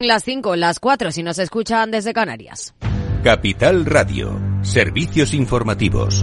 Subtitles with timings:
[0.00, 2.72] Las 5, las 4 si nos escuchan desde Canarias.
[3.24, 6.22] Capital Radio, servicios informativos.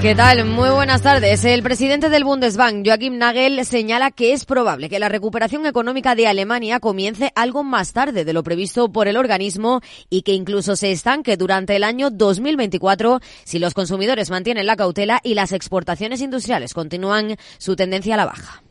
[0.00, 0.44] ¿Qué tal?
[0.44, 1.44] Muy buenas tardes.
[1.44, 6.28] El presidente del Bundesbank, Joachim Nagel, señala que es probable que la recuperación económica de
[6.28, 10.92] Alemania comience algo más tarde de lo previsto por el organismo y que incluso se
[10.92, 16.74] estanque durante el año 2024 si los consumidores mantienen la cautela y las exportaciones industriales
[16.74, 18.62] continúan su tendencia a la baja.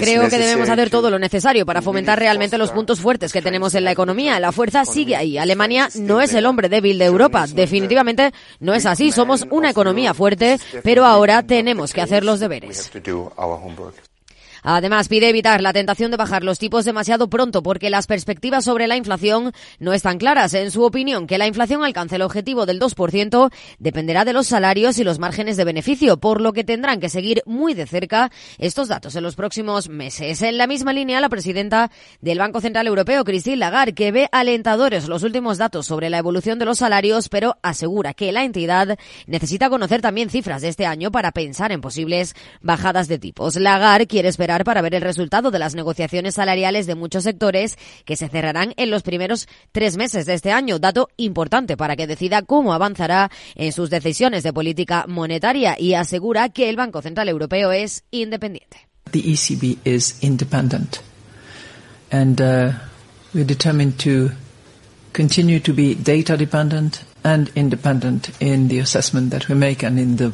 [0.00, 3.74] Creo que debemos hacer todo lo necesario para fomentar realmente los puntos fuertes que tenemos
[3.74, 4.40] en la economía.
[4.40, 5.38] La fuerza sigue ahí.
[5.38, 7.46] Alemania no es el hombre débil de Europa.
[7.46, 9.12] Definitivamente no es así.
[9.12, 12.90] Somos una economía fuerte, pero ahora tenemos que hacer los deberes.
[14.62, 18.86] Además, pide evitar la tentación de bajar los tipos demasiado pronto porque las perspectivas sobre
[18.86, 20.54] la inflación no están claras.
[20.54, 24.98] En su opinión, que la inflación alcance el objetivo del 2% dependerá de los salarios
[24.98, 28.88] y los márgenes de beneficio, por lo que tendrán que seguir muy de cerca estos
[28.88, 30.42] datos en los próximos meses.
[30.42, 35.08] En la misma línea, la presidenta del Banco Central Europeo, Christine Lagarde, que ve alentadores
[35.08, 39.70] los últimos datos sobre la evolución de los salarios, pero asegura que la entidad necesita
[39.70, 43.56] conocer también cifras de este año para pensar en posibles bajadas de tipos.
[43.56, 48.16] Lagarde quiere esperar para ver el resultado de las negociaciones salariales de muchos sectores que
[48.16, 52.42] se cerrarán en los primeros tres meses de este año, dato importante para que decida
[52.42, 57.72] cómo avanzará en sus decisiones de política monetaria y asegura que el Banco Central Europeo
[57.72, 58.88] es independiente.
[59.12, 61.00] The ECB is independent
[62.10, 62.72] and uh,
[63.34, 64.30] we're determined to
[65.12, 70.16] continue to be data dependent and independent in the assessment that we make and in
[70.16, 70.30] the.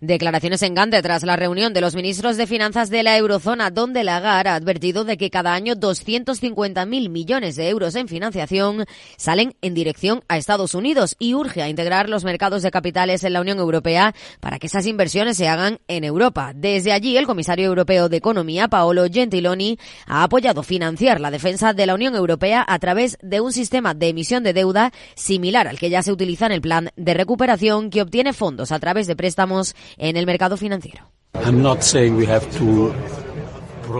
[0.00, 4.04] Declaraciones en Gante tras la reunión de los ministros de Finanzas de la Eurozona, donde
[4.04, 8.84] Lagarde ha advertido de que cada año 250.000 millones de euros en financiación
[9.16, 13.32] salen en dirección a Estados Unidos y urge a integrar los mercados de capitales en
[13.32, 16.52] la Unión Europea para que esas inversiones se hagan en Europa.
[16.54, 21.86] Desde allí, el comisario europeo de Economía, Paolo Gentiloni, ha apoyado financiar la defensa de
[21.86, 25.90] la Unión Europea a través de un sistema de emisión de deuda similar al que
[25.90, 29.74] ya se utiliza en el plan de recuperación que obtiene fondos a través de préstamos
[29.96, 31.10] en el mercado financiero.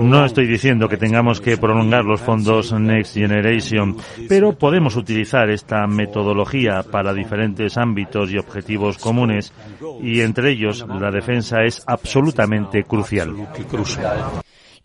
[0.00, 3.96] No estoy diciendo que tengamos que prolongar los fondos Next Generation,
[4.28, 9.52] pero podemos utilizar esta metodología para diferentes ámbitos y objetivos comunes
[10.02, 13.34] y entre ellos la defensa es absolutamente crucial.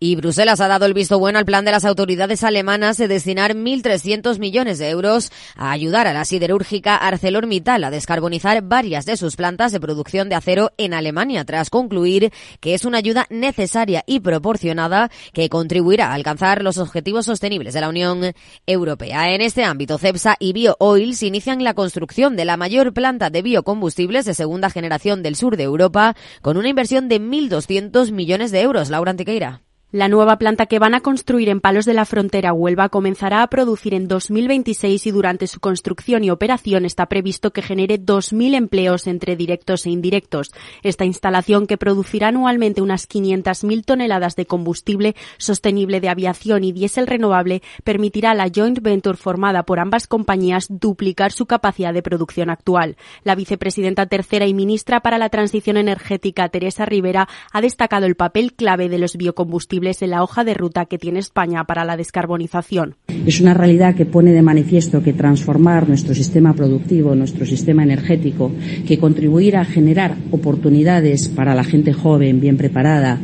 [0.03, 3.53] Y Bruselas ha dado el visto bueno al plan de las autoridades alemanas de destinar
[3.53, 9.35] 1.300 millones de euros a ayudar a la siderúrgica ArcelorMittal a descarbonizar varias de sus
[9.35, 14.21] plantas de producción de acero en Alemania, tras concluir que es una ayuda necesaria y
[14.21, 18.33] proporcionada que contribuirá a alcanzar los objetivos sostenibles de la Unión
[18.65, 19.35] Europea.
[19.35, 24.25] En este ámbito, CEPSA y BioOils inician la construcción de la mayor planta de biocombustibles
[24.25, 28.89] de segunda generación del sur de Europa con una inversión de 1.200 millones de euros.
[28.89, 29.61] Laura Antiqueira.
[29.93, 33.47] La nueva planta que van a construir en Palos de la Frontera, Huelva, comenzará a
[33.47, 39.05] producir en 2026 y durante su construcción y operación está previsto que genere 2.000 empleos
[39.05, 40.53] entre directos e indirectos.
[40.81, 47.05] Esta instalación, que producirá anualmente unas 500.000 toneladas de combustible sostenible de aviación y diésel
[47.05, 52.49] renovable, permitirá a la joint venture formada por ambas compañías duplicar su capacidad de producción
[52.49, 52.95] actual.
[53.25, 58.53] La vicepresidenta tercera y ministra para la transición energética, Teresa Rivera, ha destacado el papel
[58.53, 62.95] clave de los biocombustibles en la hoja de ruta que tiene España para la descarbonización.
[63.25, 68.51] Es una realidad que pone de manifiesto que transformar nuestro sistema productivo, nuestro sistema energético,
[68.87, 73.17] que contribuir a generar oportunidades para la gente joven, bien preparada,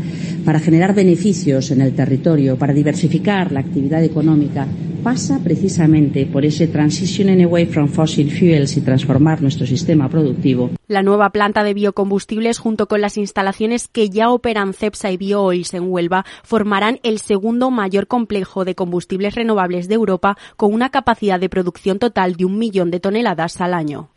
[0.44, 4.66] para generar beneficios en el territorio, para diversificar la actividad económica,
[5.08, 10.72] pasa precisamente por ese transition away from fossil fuels y transformar nuestro sistema productivo.
[10.90, 15.74] La nueva planta de biocombustibles, junto con las instalaciones que ya operan CEPSA y BioOils
[15.76, 21.40] en Huelva, formarán el segundo mayor complejo de combustibles renovables de Europa, con una capacidad
[21.40, 24.10] de producción total de un millón de toneladas al año.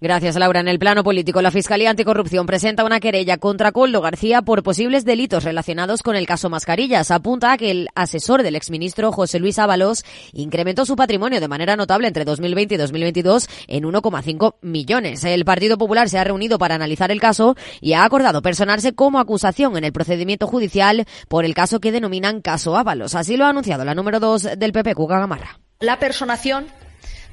[0.00, 0.60] Gracias, Laura.
[0.60, 5.04] En el plano político, la Fiscalía Anticorrupción presenta una querella contra Coldo García por posibles
[5.04, 7.10] delitos relacionados con el caso Mascarillas.
[7.10, 11.74] Apunta a que el asesor del exministro José Luis Ábalos incrementó su patrimonio de manera
[11.74, 15.24] notable entre 2020 y 2022 en 1,5 millones.
[15.24, 19.18] El Partido Popular se ha reunido para analizar el caso y ha acordado personarse como
[19.18, 23.16] acusación en el procedimiento judicial por el caso que denominan caso Ábalos.
[23.16, 25.58] Así lo ha anunciado la número 2 del PP, Cuca Gamarra.
[25.80, 26.66] La personación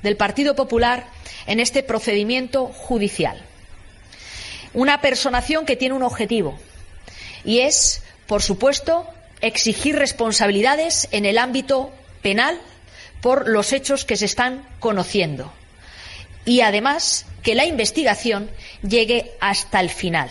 [0.02, 1.06] del Partido Popular
[1.48, 3.42] en este procedimiento judicial.
[4.74, 6.60] Una personación que tiene un objetivo
[7.44, 9.08] y es, por supuesto,
[9.42, 12.60] exigir responsabilidades en el ámbito penal
[13.22, 15.52] por los hechos que se están conociendo
[16.46, 18.50] y además que la investigación
[18.88, 20.30] llegue hasta el final.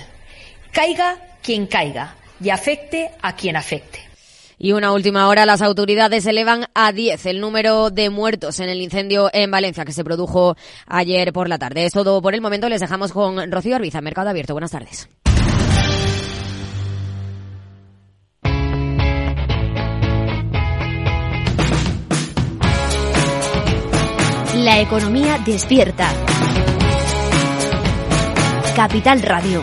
[0.73, 4.04] Caiga quien caiga y afecte a quien afecte.
[4.65, 8.81] Y una última hora, las autoridades elevan a 10 el número de muertos en el
[8.81, 10.57] incendio en Valencia que se produjo
[10.87, 11.85] ayer por la tarde.
[11.85, 12.71] Es todo por el momento.
[12.71, 14.55] Les dejamos con Rocío Arbiza, Mercado Abierto.
[14.55, 15.07] Buenas tardes.
[24.55, 26.11] La economía despierta.
[28.75, 29.63] Capital Radio.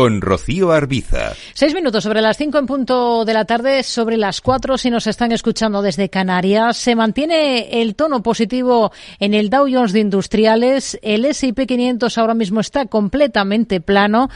[0.00, 1.34] Con Rocío Arbiza.
[1.52, 5.06] Seis minutos sobre las cinco en punto de la tarde, sobre las cuatro si nos
[5.06, 6.78] están escuchando desde Canarias.
[6.78, 10.98] Se mantiene el tono positivo en el Dow Jones de Industriales.
[11.02, 14.30] El S&P 500 ahora mismo está completamente plano.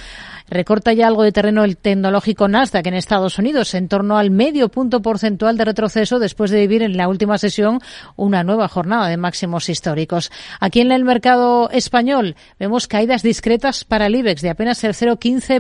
[0.51, 4.69] Recorta ya algo de terreno el tecnológico Nasdaq en Estados Unidos, en torno al medio
[4.69, 7.81] punto porcentual de retroceso después de vivir en la última sesión
[8.17, 10.31] una nueva jornada de máximos históricos.
[10.61, 15.54] Aquí en el mercado español vemos caídas discretas para el IBEX de apenas el 0,15%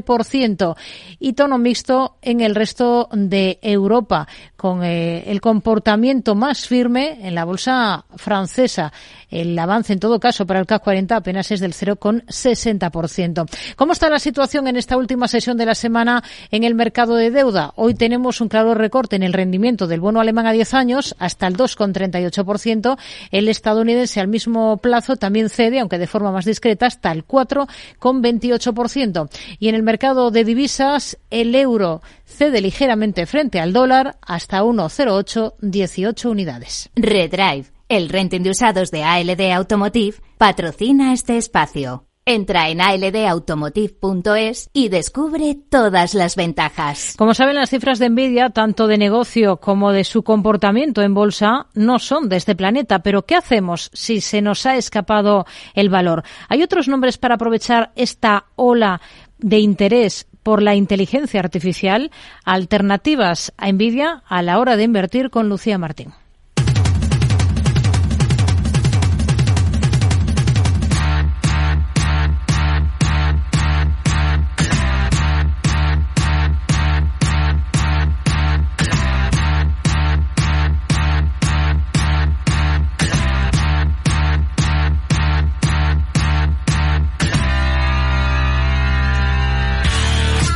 [1.19, 4.26] y tono mixto en el resto de Europa,
[4.64, 8.94] con eh, el comportamiento más firme en la bolsa francesa.
[9.28, 13.46] El avance, en todo caso, para el CAC 40 apenas es del 0,60%.
[13.76, 17.31] ¿Cómo está la situación en esta última sesión de la semana en el mercado de
[17.31, 17.75] deuda?
[17.76, 21.46] Hoy tenemos un claro recorte en el rendimiento del bono alemán a 10 años hasta
[21.46, 22.96] el 2,38%.
[23.32, 29.28] El estadounidense al mismo plazo también cede, aunque de forma más discreta, hasta el 4,28%.
[29.58, 32.00] Y en el mercado de divisas, el euro
[32.34, 36.90] cede ligeramente frente al dólar hasta 1,0818 unidades.
[36.94, 42.06] Redrive el renting de usados de ALD Automotive patrocina este espacio.
[42.26, 47.14] Entra en aldautomotive.es y descubre todas las ventajas.
[47.19, 51.66] Como saben, las cifras de Nvidia, tanto de negocio como de su comportamiento en bolsa,
[51.75, 53.00] no son de este planeta.
[53.00, 55.44] Pero ¿qué hacemos si se nos ha escapado
[55.75, 56.22] el valor?
[56.48, 59.02] ¿Hay otros nombres para aprovechar esta ola
[59.36, 62.12] de interés por la inteligencia artificial?
[62.44, 66.12] Alternativas a Nvidia a la hora de invertir con Lucía Martín.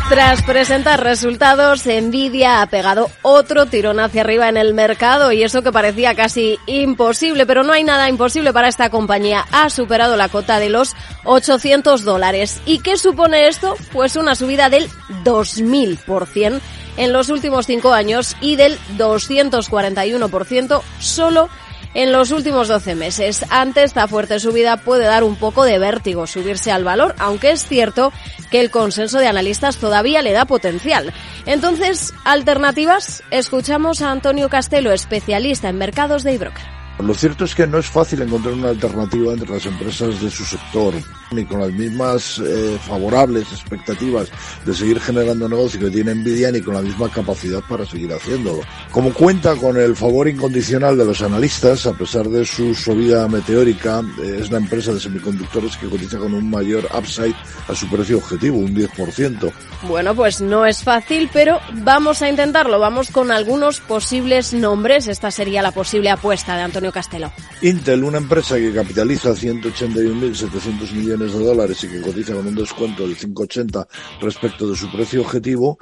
[0.08, 5.62] Tras presentar resultados, Nvidia ha pegado otro tirón hacia arriba en el mercado y eso
[5.62, 9.44] que parecía casi imposible, pero no hay nada imposible para esta compañía.
[9.52, 12.62] Ha superado la cota de los 800 dólares.
[12.64, 13.76] ¿Y qué supone esto?
[13.93, 14.88] Pues una subida del
[15.25, 16.61] 2000%
[16.96, 21.50] en los últimos cinco años y del 241% solo
[21.95, 23.45] los últimos 12 meses.
[23.50, 27.64] Ante esta fuerte subida puede dar un poco de vértigo subirse al valor, aunque es
[27.64, 28.12] cierto
[28.50, 31.12] que el consenso de analistas todavía le da potencial.
[31.47, 36.78] Entonces, alternativas, escuchamos a Antonio Castelo, especialista en mercados de iBroker.
[36.99, 40.45] Lo cierto es que no es fácil encontrar una alternativa entre las empresas de su
[40.45, 40.95] sector,
[41.31, 44.28] ni con las mismas eh, favorables expectativas
[44.64, 48.62] de seguir generando negocio que tiene Nvidia, ni con la misma capacidad para seguir haciéndolo.
[48.90, 54.02] Como cuenta con el favor incondicional de los analistas, a pesar de su subida meteórica,
[54.21, 57.35] eh, es la empresa de semiconductores que cotiza con un mayor upside
[57.69, 59.52] a su precio objetivo, un 10%.
[59.83, 62.81] Bueno, pues no es fácil, pero vamos a intentarlo.
[62.81, 65.07] Vamos con algunos posibles nombres.
[65.07, 67.33] Esta sería la posible apuesta de Antonio Castelo.
[67.62, 73.07] Intel, una empresa que capitaliza 181.700 millones de dólares y que cotiza con un descuento
[73.07, 73.87] del 5,80
[74.21, 75.78] respecto de su precio objetivo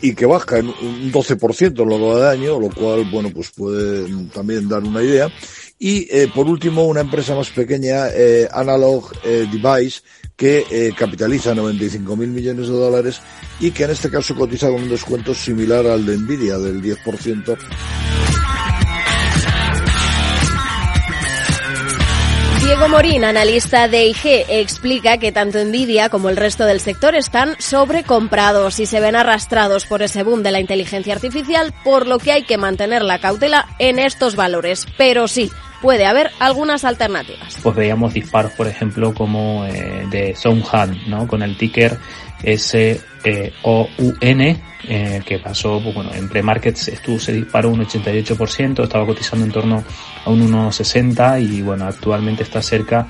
[0.00, 4.06] y que baja en un 12% en lo de año, lo cual, bueno, pues puede
[4.32, 5.30] también dar una idea.
[5.78, 10.00] Y eh, por último, una empresa más pequeña, eh, Analog eh, Device,
[10.36, 13.20] que eh, capitaliza 95.000 millones de dólares
[13.58, 18.25] y que en este caso cotiza con un descuento similar al de Nvidia del 10%.
[22.66, 27.54] Diego Morín, analista de IG, explica que tanto Nvidia como el resto del sector están
[27.60, 32.32] sobrecomprados y se ven arrastrados por ese boom de la inteligencia artificial, por lo que
[32.32, 34.84] hay que mantener la cautela en estos valores.
[34.98, 35.52] Pero sí,
[35.86, 37.58] puede haber algunas alternativas.
[37.62, 41.28] Pues veíamos disparos, por ejemplo, como eh, de Soundhan, ¿no?
[41.28, 41.96] Con el ticker
[42.42, 43.02] S-O-U-N,
[44.88, 49.52] eh, que pasó, pues bueno, en pre-markets estuvo, se disparó un 88%, estaba cotizando en
[49.52, 49.84] torno
[50.24, 53.06] a un 1,60 y bueno, actualmente está cerca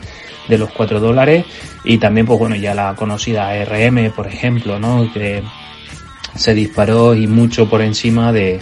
[0.47, 1.47] de los 4 dólares
[1.83, 5.11] y también pues bueno, ya la conocida ARM, por ejemplo, ¿no?
[5.15, 5.43] Que
[6.35, 8.61] se disparó y mucho por encima de,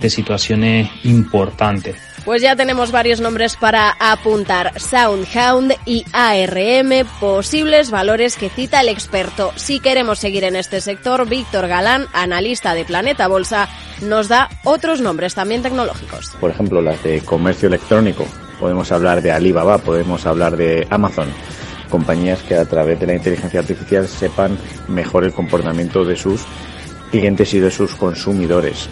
[0.00, 1.96] de situaciones importantes.
[2.26, 4.78] Pues ya tenemos varios nombres para apuntar.
[4.80, 9.52] Soundhound y ARM, posibles valores que cita el experto.
[9.54, 13.68] Si queremos seguir en este sector, Víctor Galán, analista de Planeta Bolsa,
[14.02, 16.32] nos da otros nombres también tecnológicos.
[16.40, 18.26] Por ejemplo, las de comercio electrónico.
[18.58, 21.28] Podemos hablar de Alibaba, podemos hablar de Amazon
[21.90, 26.42] compañías que a través de la inteligencia artificial sepan mejor el comportamiento de sus
[27.12, 28.88] clientes y de sus consumidores.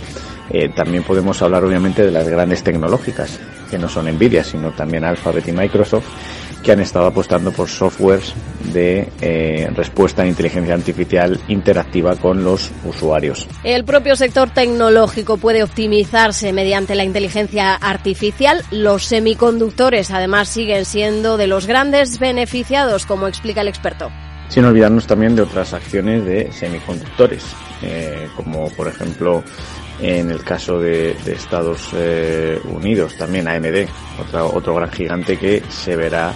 [0.50, 3.38] Eh, también podemos hablar obviamente de las grandes tecnológicas,
[3.70, 6.04] que no son Nvidia, sino también Alphabet y Microsoft,
[6.62, 8.32] que han estado apostando por softwares
[8.72, 13.46] de eh, respuesta a inteligencia artificial interactiva con los usuarios.
[13.62, 18.62] El propio sector tecnológico puede optimizarse mediante la inteligencia artificial.
[18.70, 24.10] Los semiconductores además siguen siendo de los grandes beneficiados, como explica el experto.
[24.48, 27.44] Sin olvidarnos también de otras acciones de semiconductores,
[27.82, 29.42] eh, como por ejemplo
[30.00, 33.86] en el caso de, Estados eh, Unidos, también AMD,
[34.20, 36.34] otro, otro gran gigante que se verá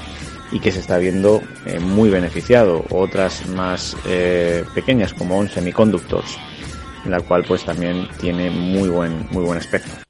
[0.50, 2.84] y que se está viendo eh, muy beneficiado.
[2.90, 6.38] Otras más eh, pequeñas como On Semiconductors,
[7.04, 10.07] en la cual pues también tiene muy buen, muy buen aspecto.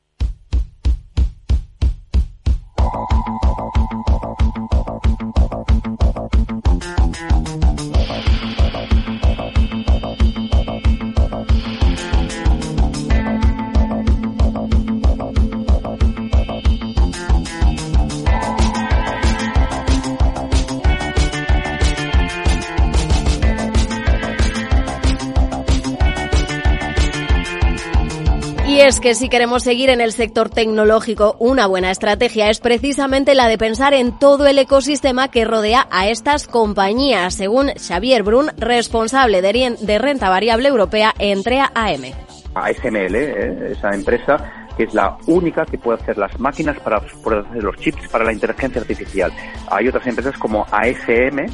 [29.01, 33.59] Que si queremos seguir en el sector tecnológico, una buena estrategia es precisamente la de
[33.59, 39.99] pensar en todo el ecosistema que rodea a estas compañías, según Xavier Brun, responsable de
[39.99, 42.13] renta variable europea entre AM.
[42.55, 43.73] ASML, ¿eh?
[43.73, 48.25] esa empresa es la única que puede hacer las máquinas para hacer los chips para
[48.25, 49.33] la inteligencia artificial.
[49.71, 51.47] Hay otras empresas como ASM,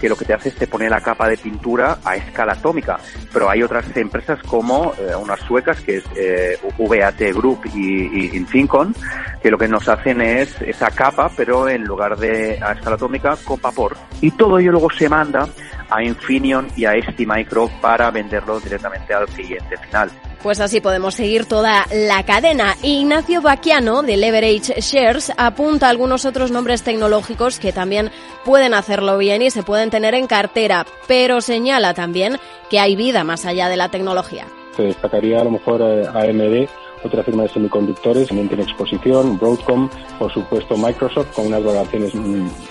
[0.00, 2.98] que lo que te hace es te pone la capa de pintura a escala atómica,
[3.32, 8.36] pero hay otras empresas como eh, unas suecas que es eh, VAT Group y, y
[8.36, 8.94] Infincon,
[9.42, 13.36] que lo que nos hacen es esa capa, pero en lugar de a escala atómica,
[13.44, 13.96] con vapor.
[14.20, 15.48] Y todo ello luego se manda
[15.90, 20.10] a Infineon y a STMicro para venderlo directamente al cliente final.
[20.42, 22.76] Pues así podemos seguir toda la cadena.
[22.82, 28.10] Ignacio Baquiano, de Leverage Shares, apunta algunos otros nombres tecnológicos que también
[28.44, 32.38] pueden hacerlo bien y se pueden tener en cartera, pero señala también
[32.70, 34.46] que hay vida más allá de la tecnología.
[34.76, 36.68] Se destacaría a lo mejor eh, AMD,
[37.04, 42.14] otra firma de semiconductores, también tiene exposición, Broadcom, por supuesto Microsoft, con unas valoraciones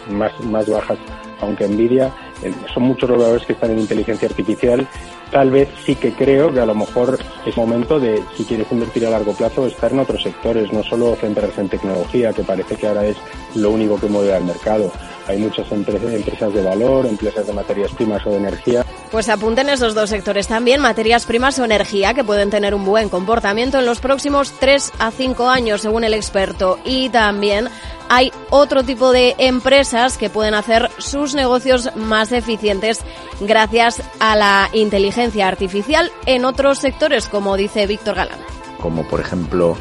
[0.10, 0.98] más, más bajas,
[1.42, 2.14] aunque Nvidia.
[2.44, 4.88] Eh, son muchos los valores que están en inteligencia artificial
[5.32, 9.06] tal vez sí que creo que a lo mejor es momento de, si quieres invertir
[9.06, 12.88] a largo plazo, estar en otros sectores, no solo centrarse en tecnología, que parece que
[12.88, 13.18] ahora es
[13.56, 14.92] lo único que mueve al mercado.
[15.28, 18.86] Hay muchas empresas, empresas de valor, empresas de materias primas o de energía.
[19.12, 23.10] Pues apunten esos dos sectores también, materias primas o energía, que pueden tener un buen
[23.10, 26.80] comportamiento en los próximos 3 a 5 años, según el experto.
[26.86, 27.68] Y también
[28.10, 33.02] hay otro tipo de empresas que pueden hacer sus negocios más eficientes
[33.42, 38.40] gracias a la inteligencia artificial en otros sectores, como dice Víctor Galán.
[38.82, 39.76] Como por ejemplo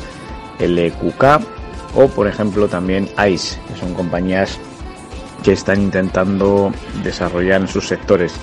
[0.59, 1.25] el EQK
[1.95, 4.59] o por ejemplo también ICE, que son compañías
[5.43, 8.35] que están intentando desarrollar en sus sectores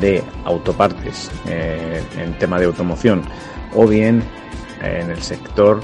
[0.00, 3.22] de autopartes eh, en tema de automoción
[3.74, 4.22] o bien
[4.82, 5.80] en el sector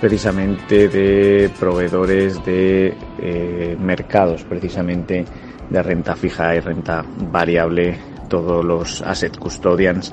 [0.00, 5.24] precisamente de proveedores de eh, mercados, precisamente
[5.70, 7.96] de renta fija y renta variable,
[8.28, 10.12] todos los asset custodians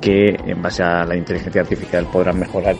[0.00, 2.76] que en base a la inteligencia artificial podrán mejorar.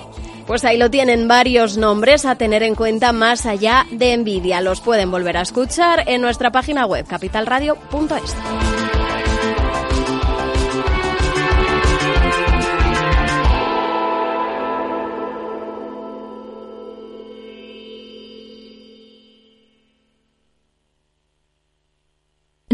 [0.47, 4.61] Pues ahí lo tienen varios nombres a tener en cuenta más allá de Nvidia.
[4.61, 8.37] Los pueden volver a escuchar en nuestra página web capitalradio.es.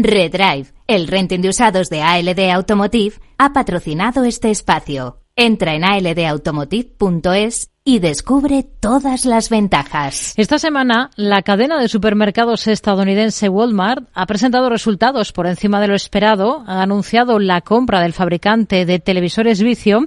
[0.03, 5.20] Redrive, el renting de usados de ALD Automotive, ha patrocinado este espacio.
[5.43, 10.35] Entra en aldautomotive.es y descubre todas las ventajas.
[10.37, 15.95] Esta semana, la cadena de supermercados estadounidense Walmart ha presentado resultados por encima de lo
[15.95, 20.05] esperado, ha anunciado la compra del fabricante de televisores Vicio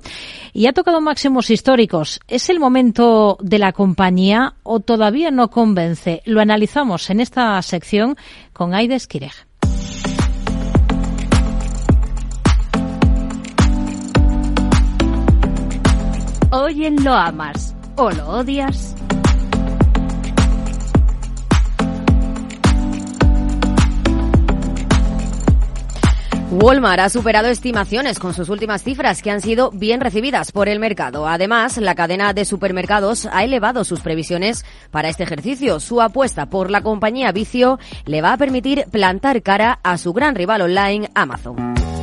[0.52, 2.20] y ha tocado máximos históricos.
[2.28, 6.22] ¿Es el momento de la compañía o todavía no convence?
[6.26, 8.16] Lo analizamos en esta sección
[8.52, 9.34] con Aide Esquirej.
[16.56, 18.94] Hoy en Lo Amas o Lo Odias.
[26.52, 30.78] Walmart ha superado estimaciones con sus últimas cifras que han sido bien recibidas por el
[30.78, 31.26] mercado.
[31.26, 35.80] Además, la cadena de supermercados ha elevado sus previsiones para este ejercicio.
[35.80, 40.36] Su apuesta por la compañía Vicio le va a permitir plantar cara a su gran
[40.36, 41.93] rival online, Amazon.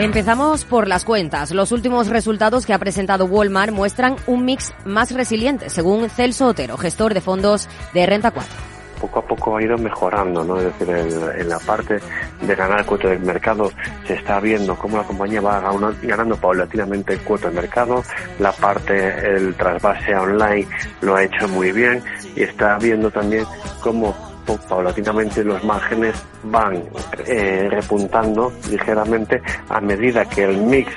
[0.00, 1.50] Empezamos por las cuentas.
[1.50, 6.78] Los últimos resultados que ha presentado Walmart muestran un mix más resiliente, según Celso Otero,
[6.78, 10.58] gestor de fondos de Renta 4 poco a poco ha ido mejorando, ¿no?
[10.58, 10.90] Es decir,
[11.38, 11.98] en, la parte
[12.42, 13.72] de ganar cuota del mercado
[14.06, 15.58] se está viendo cómo la compañía va
[16.02, 18.02] ganando paulatinamente cuota del mercado,
[18.38, 20.68] la parte, el trasvase online
[21.00, 22.02] lo ha hecho muy bien
[22.36, 23.46] y está viendo también
[23.80, 24.29] cómo
[24.68, 26.82] paulatinamente los márgenes van
[27.26, 30.92] eh, repuntando ligeramente a medida que el mix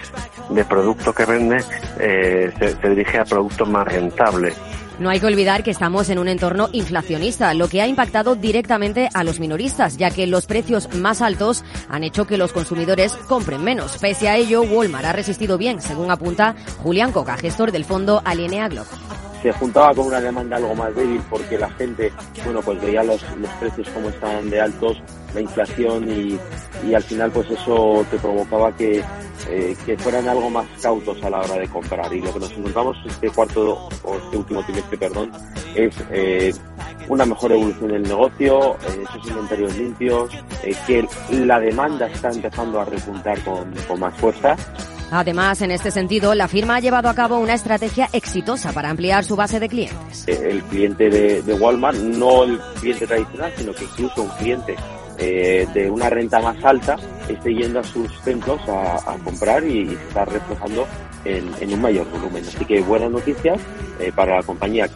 [0.50, 1.64] de producto que vende
[2.00, 4.54] eh, se, dirige a producto más rentable.
[5.00, 9.10] No hay que olvidar que estamos en un entorno inflacionista, lo que ha impactado directamente
[9.14, 13.64] a los minoristas, ya que los precios más altos han hecho que los consumidores compren
[13.64, 13.98] menos.
[13.98, 18.70] Pese a ello, Walmart ha resistido bien, según apunta Julián Coca, gestor del fondo Alienea
[19.44, 22.12] se juntaba con una demanda algo más débil porque la gente,
[22.46, 25.04] bueno, pues veía los, los precios como estaban de altos,
[25.36, 26.40] la inflación y,
[26.88, 29.04] y al final pues eso te provocaba que,
[29.50, 32.14] eh, que fueran algo más cautos a la hora de comprar.
[32.14, 35.32] Y lo que nos encontramos este cuarto o este último trimestre, perdón,
[35.76, 36.54] es eh,
[37.10, 40.32] una mejor evolución del negocio, eh, esos inventarios limpios,
[40.88, 44.56] que la demanda está empezando a repuntar con, con más fuerza
[45.16, 49.24] Además, en este sentido, la firma ha llevado a cabo una estrategia exitosa para ampliar
[49.24, 50.28] su base de clientes.
[50.28, 54.76] El cliente de, Walmart, no el cliente tradicional, sino que incluso un cliente
[55.20, 56.96] eh, de una renta más alta
[57.30, 60.88] esté yendo a sus templos a, comprar y, se está reflejando
[61.26, 62.44] en, un mayor volumen.
[62.48, 63.60] Así que buenas noticias
[64.00, 64.90] eh, para la compañía.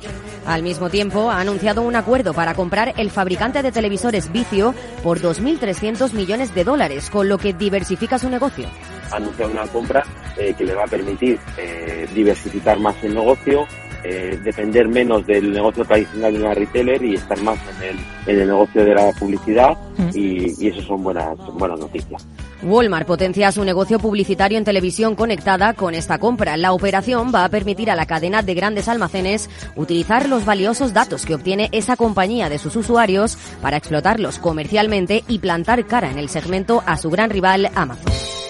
[0.46, 5.20] Al mismo tiempo, ha anunciado un acuerdo para comprar el fabricante de televisores Vicio por
[5.20, 8.68] 2.300 millones de dólares, con lo que diversifica su negocio
[9.12, 10.04] anunciado una compra
[10.38, 13.66] eh, que le va a permitir eh, diversificar más el negocio,
[14.04, 18.42] eh, depender menos del negocio tradicional de una retailer y estar más en el, en
[18.42, 20.10] el negocio de la publicidad mm.
[20.14, 22.26] y, y eso son buenas, buenas noticias.
[22.64, 26.58] Walmart potencia su negocio publicitario en televisión conectada con esta compra.
[26.58, 31.26] La operación va a permitir a la cadena de grandes almacenes utilizar los valiosos datos
[31.26, 36.30] que obtiene esa compañía de sus usuarios para explotarlos comercialmente y plantar cara en el
[36.30, 38.47] segmento a su gran rival Amazon.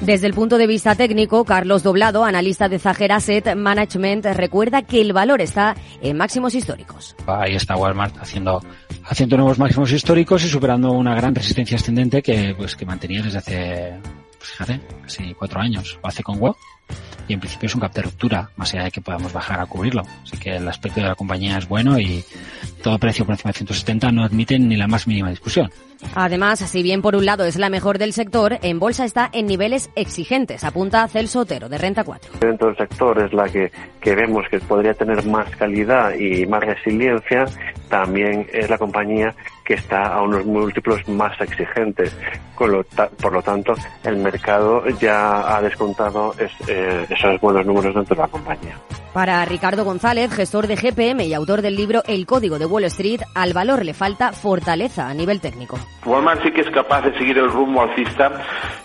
[0.00, 5.02] Desde el punto de vista técnico, Carlos Doblado, analista de Zajera Asset Management, recuerda que
[5.02, 7.14] el valor está en máximos históricos.
[7.26, 8.62] Ahí está Walmart haciendo,
[9.04, 13.38] haciendo nuevos máximos históricos y superando una gran resistencia ascendente que, pues, que mantenía desde
[13.38, 14.00] hace,
[14.38, 15.98] pues, fíjate, casi cuatro años.
[16.02, 16.54] Lo hace con web
[17.28, 19.66] y en principio es un cap de ruptura, más allá de que podamos bajar a
[19.66, 20.02] cubrirlo.
[20.22, 22.24] Así que el aspecto de la compañía es bueno y
[22.82, 25.70] todo precio por encima de 170 no admite ni la más mínima discusión.
[26.14, 29.46] Además, si bien por un lado es la mejor del sector, en bolsa está en
[29.46, 32.32] niveles exigentes, apunta Celso Otero, de Renta 4.
[32.40, 36.64] Dentro del sector es la que, que vemos que podría tener más calidad y más
[36.64, 37.44] resiliencia,
[37.90, 42.16] también es la compañía que está a unos múltiplos más exigentes.
[42.54, 42.84] Con lo
[43.20, 43.74] por lo tanto,
[44.04, 48.76] el mercado ya ha descontado eh, esos buenos números dentro de la compañía.
[49.12, 53.20] Para Ricardo González, gestor de GPM y autor del libro El Código de Wall Street,
[53.34, 55.78] al valor le falta fortaleza a nivel técnico.
[56.06, 58.30] Walmart sí que es capaz de seguir el rumbo alcista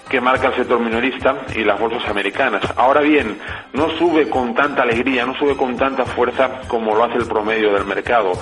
[0.09, 2.63] que marca el sector minorista y las bolsas americanas.
[2.75, 3.37] Ahora bien,
[3.73, 7.73] no sube con tanta alegría, no sube con tanta fuerza como lo hace el promedio
[7.73, 8.33] del mercado.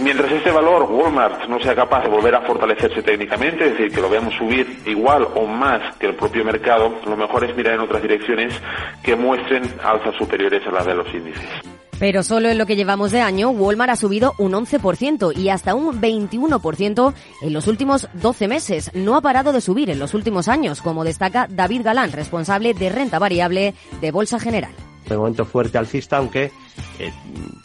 [0.00, 4.00] Mientras este valor, Walmart, no sea capaz de volver a fortalecerse técnicamente, es decir, que
[4.00, 7.80] lo veamos subir igual o más que el propio mercado, lo mejor es mirar en
[7.80, 8.52] otras direcciones
[9.02, 11.44] que muestren alzas superiores a las de los índices.
[11.98, 15.74] Pero solo en lo que llevamos de año, Walmart ha subido un 11% y hasta
[15.74, 18.90] un 21% en los últimos 12 meses.
[18.94, 22.88] No ha parado de subir en los últimos años, como destaca David Galán, responsable de
[22.88, 24.72] renta variable de Bolsa General
[25.08, 26.50] de momento fuerte alcista, aunque
[26.98, 27.12] eh,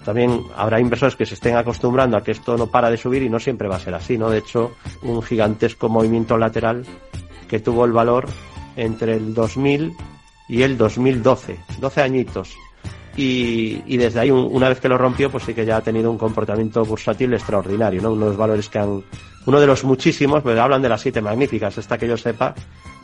[0.04, 3.30] también habrá inversores que se estén acostumbrando a que esto no para de subir y
[3.30, 4.30] no siempre va a ser así, ¿no?
[4.30, 6.86] De hecho, un gigantesco movimiento lateral
[7.48, 8.28] que tuvo el valor
[8.76, 9.94] entre el 2000
[10.48, 12.56] y el 2012, 12 añitos.
[13.16, 16.10] Y, y desde ahí, una vez que lo rompió, pues sí que ya ha tenido
[16.10, 18.12] un comportamiento bursátil extraordinario, ¿no?
[18.14, 19.04] Unos valores que han,
[19.50, 22.54] uno de los muchísimos, pues hablan de las siete magníficas, esta que yo sepa,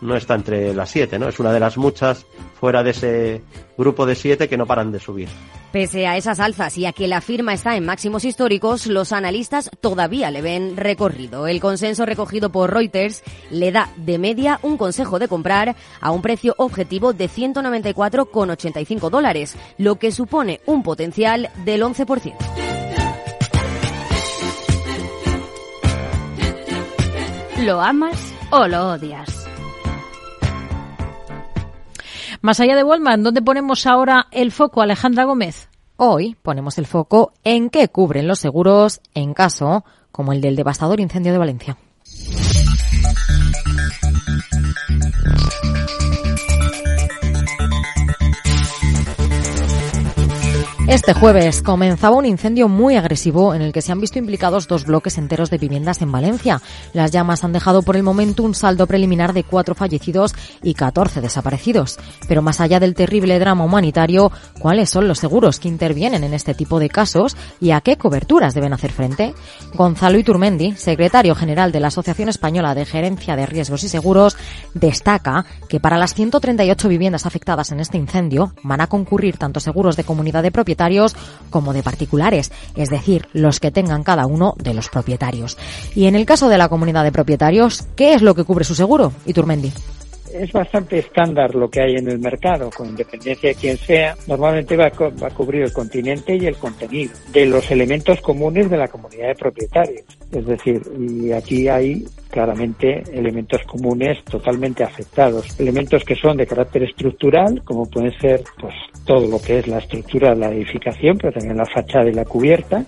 [0.02, 1.28] no está entre las siete, ¿no?
[1.28, 2.28] Es una de las muchas
[2.60, 3.42] fuera de ese
[3.76, 5.28] grupo de siete que no paran de subir.
[5.72, 9.72] Pese a esas alzas y a que la firma está en máximos históricos, los analistas
[9.82, 11.48] todavía le ven recorrido.
[11.48, 16.22] El consenso recogido por Reuters le da de media un consejo de comprar a un
[16.22, 22.95] precio objetivo de 194,85 dólares, lo que supone un potencial del 11%.
[27.66, 29.48] ¿Lo amas o lo odias?
[32.42, 35.68] Más allá de Walmart, ¿dónde ponemos ahora el foco, Alejandra Gómez?
[35.98, 41.00] Hoy ponemos el foco en qué cubren los seguros en caso como el del devastador
[41.00, 41.78] incendio de Valencia.
[50.88, 54.86] Este jueves comenzaba un incendio muy agresivo en el que se han visto implicados dos
[54.86, 56.62] bloques enteros de viviendas en Valencia.
[56.94, 61.22] Las llamas han dejado por el momento un saldo preliminar de cuatro fallecidos y 14
[61.22, 61.98] desaparecidos.
[62.28, 66.54] Pero más allá del terrible drama humanitario, ¿cuáles son los seguros que intervienen en este
[66.54, 69.34] tipo de casos y a qué coberturas deben hacer frente?
[69.74, 74.38] Gonzalo Iturmendi, secretario general de la Asociación Española de Gerencia de Riesgos y Seguros,
[74.76, 79.96] destaca que para las 138 viviendas afectadas en este incendio van a concurrir tanto seguros
[79.96, 81.16] de comunidad de propietarios
[81.50, 85.58] como de particulares, es decir, los que tengan cada uno de los propietarios.
[85.96, 88.76] Y en el caso de la comunidad de propietarios, ¿qué es lo que cubre su
[88.76, 89.14] seguro?
[89.26, 89.72] Iturmendi
[90.34, 94.76] es bastante estándar lo que hay en el mercado, con independencia de quién sea, normalmente
[94.76, 99.28] va a, cubrir el continente y el contenido de los elementos comunes de la comunidad
[99.28, 100.06] de propietarios.
[100.32, 105.58] Es decir, y aquí hay claramente elementos comunes totalmente afectados.
[105.60, 108.74] Elementos que son de carácter estructural, como pueden ser pues
[109.06, 112.26] todo lo que es la estructura de la edificación, pero también la fachada y la
[112.26, 112.84] cubierta,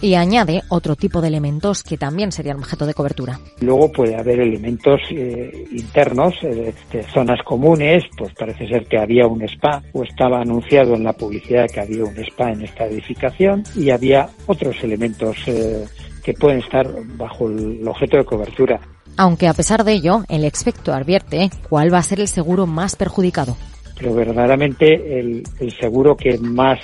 [0.00, 3.40] y añade otro tipo de elementos que también serían objeto de cobertura.
[3.60, 9.26] Luego puede haber elementos eh, internos, eh, de zonas comunes, pues parece ser que había
[9.26, 13.62] un spa o estaba anunciado en la publicidad que había un spa en esta edificación
[13.74, 15.84] y había otros elementos eh,
[16.22, 18.80] que pueden estar bajo el objeto de cobertura.
[19.16, 22.96] Aunque a pesar de ello, el experto advierte cuál va a ser el seguro más
[22.96, 23.56] perjudicado.
[23.98, 26.78] Pero verdaderamente el, el seguro que más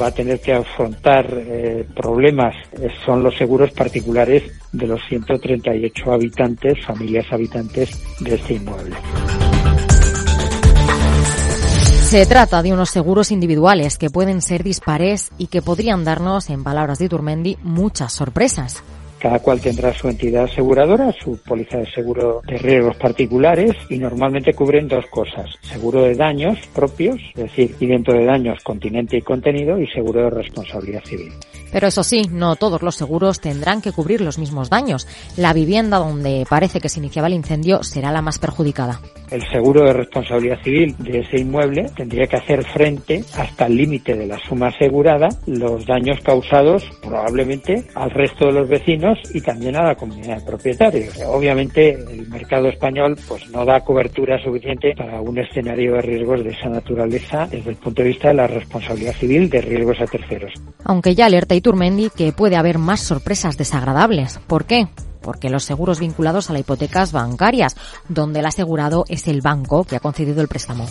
[0.00, 2.54] va a tener que afrontar eh, problemas
[3.04, 7.90] son los seguros particulares de los 138 habitantes, familias habitantes
[8.20, 8.96] de este inmueble.
[12.10, 16.64] Se trata de unos seguros individuales que pueden ser dispares y que podrían darnos, en
[16.64, 18.82] palabras de Turmendi, muchas sorpresas.
[19.20, 24.54] Cada cual tendrá su entidad aseguradora, su póliza de seguro de riesgos particulares y normalmente
[24.54, 25.50] cubren dos cosas.
[25.60, 30.22] Seguro de daños propios, es decir, y dentro de daños continente y contenido y seguro
[30.22, 31.32] de responsabilidad civil.
[31.72, 35.06] Pero eso sí, no todos los seguros tendrán que cubrir los mismos daños.
[35.36, 39.00] La vivienda donde parece que se iniciaba el incendio será la más perjudicada.
[39.30, 44.16] El seguro de responsabilidad civil de ese inmueble tendría que hacer frente hasta el límite
[44.16, 49.76] de la suma asegurada los daños causados probablemente al resto de los vecinos y también
[49.76, 51.16] a la comunidad de propietarios.
[51.26, 56.50] Obviamente el mercado español pues no da cobertura suficiente para un escenario de riesgos de
[56.50, 60.52] esa naturaleza desde el punto de vista de la responsabilidad civil de riesgos a terceros.
[60.84, 64.40] Aunque ya alerta Iturmendi que puede haber más sorpresas desagradables.
[64.46, 64.88] ¿Por qué?
[65.22, 67.76] porque los seguros vinculados a las hipotecas bancarias,
[68.08, 70.86] donde el asegurado es el banco que ha concedido el préstamo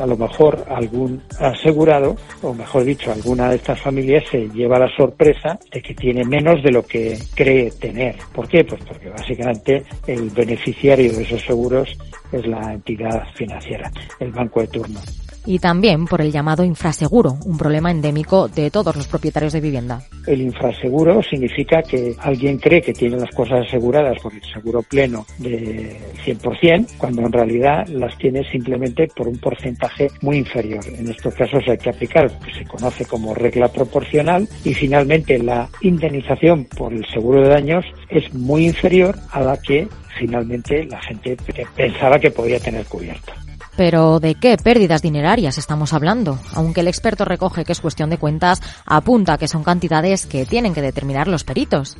[0.00, 4.88] a lo mejor algún asegurado, o mejor dicho, alguna de estas familias se lleva la
[4.96, 8.16] sorpresa de que tiene menos de lo que cree tener.
[8.34, 8.64] ¿Por qué?
[8.64, 11.88] Pues porque básicamente el beneficiario de esos seguros
[12.32, 13.90] es la entidad financiera,
[14.20, 15.00] el banco de turno
[15.46, 20.02] y también por el llamado infraseguro, un problema endémico de todos los propietarios de vivienda.
[20.26, 25.24] El infraseguro significa que alguien cree que tiene las cosas aseguradas por el seguro pleno
[25.38, 30.84] de 100%, cuando en realidad las tiene simplemente por un porcentaje muy inferior.
[30.86, 35.38] En estos casos hay que aplicar lo que se conoce como regla proporcional y finalmente
[35.38, 41.00] la indemnización por el seguro de daños es muy inferior a la que finalmente la
[41.02, 41.36] gente
[41.76, 43.45] pensaba que podía tener cubierta.
[43.76, 46.38] Pero ¿de qué pérdidas dinerarias estamos hablando?
[46.54, 50.74] Aunque el experto recoge que es cuestión de cuentas, apunta que son cantidades que tienen
[50.74, 51.96] que determinar los peritos.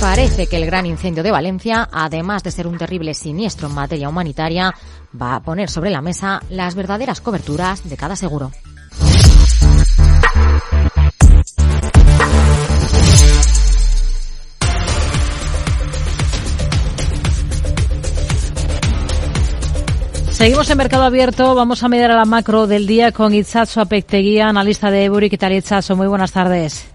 [0.00, 4.08] Parece que el gran incendio de Valencia, además de ser un terrible siniestro en materia
[4.08, 4.72] humanitaria,
[5.20, 8.52] va a poner sobre la mesa las verdaderas coberturas de cada seguro.
[20.38, 21.56] Seguimos en Mercado Abierto.
[21.56, 25.30] Vamos a mirar a la macro del día con Itzazo Apecteguía, analista de Ebury.
[25.30, 25.96] ¿Qué tal, Itzazo?
[25.96, 26.86] Muy buenas tardes.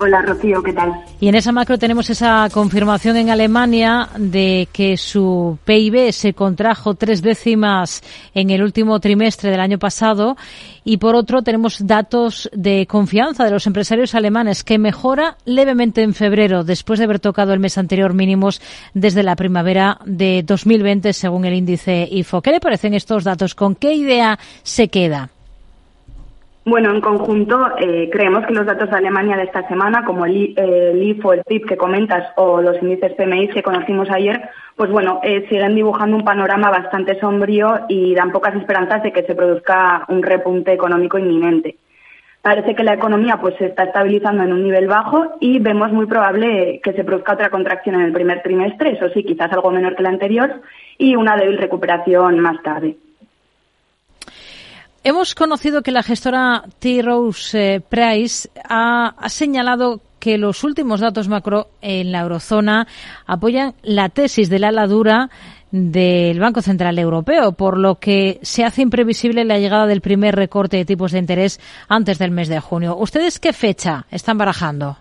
[0.00, 0.92] Hola, Rocío, ¿qué tal?
[1.18, 6.94] Y en esa macro tenemos esa confirmación en Alemania de que su PIB se contrajo
[6.94, 10.36] tres décimas en el último trimestre del año pasado.
[10.84, 16.14] Y por otro, tenemos datos de confianza de los empresarios alemanes que mejora levemente en
[16.14, 18.62] febrero, después de haber tocado el mes anterior mínimos
[18.94, 22.40] desde la primavera de 2020, según el índice IFO.
[22.40, 23.56] ¿Qué le parecen estos datos?
[23.56, 25.30] ¿Con qué idea se queda?
[26.68, 30.52] Bueno, en conjunto eh, creemos que los datos de Alemania de esta semana, como el,
[30.54, 34.90] el IF o el PIB que comentas o los índices PMI que conocimos ayer, pues
[34.90, 39.34] bueno, eh, siguen dibujando un panorama bastante sombrío y dan pocas esperanzas de que se
[39.34, 41.76] produzca un repunte económico inminente.
[42.42, 46.04] Parece que la economía pues se está estabilizando en un nivel bajo y vemos muy
[46.04, 49.96] probable que se produzca otra contracción en el primer trimestre, eso sí, quizás algo menor
[49.96, 50.60] que la anterior,
[50.98, 52.98] y una débil recuperación más tarde.
[55.04, 57.02] Hemos conocido que la gestora T.
[57.02, 62.88] Rose eh, Price ha, señalado que los últimos datos macro en la eurozona
[63.24, 65.30] apoyan la tesis de la ladura
[65.70, 70.78] del Banco Central Europeo, por lo que se hace imprevisible la llegada del primer recorte
[70.78, 72.96] de tipos de interés antes del mes de junio.
[72.96, 74.98] ¿Ustedes qué fecha están barajando?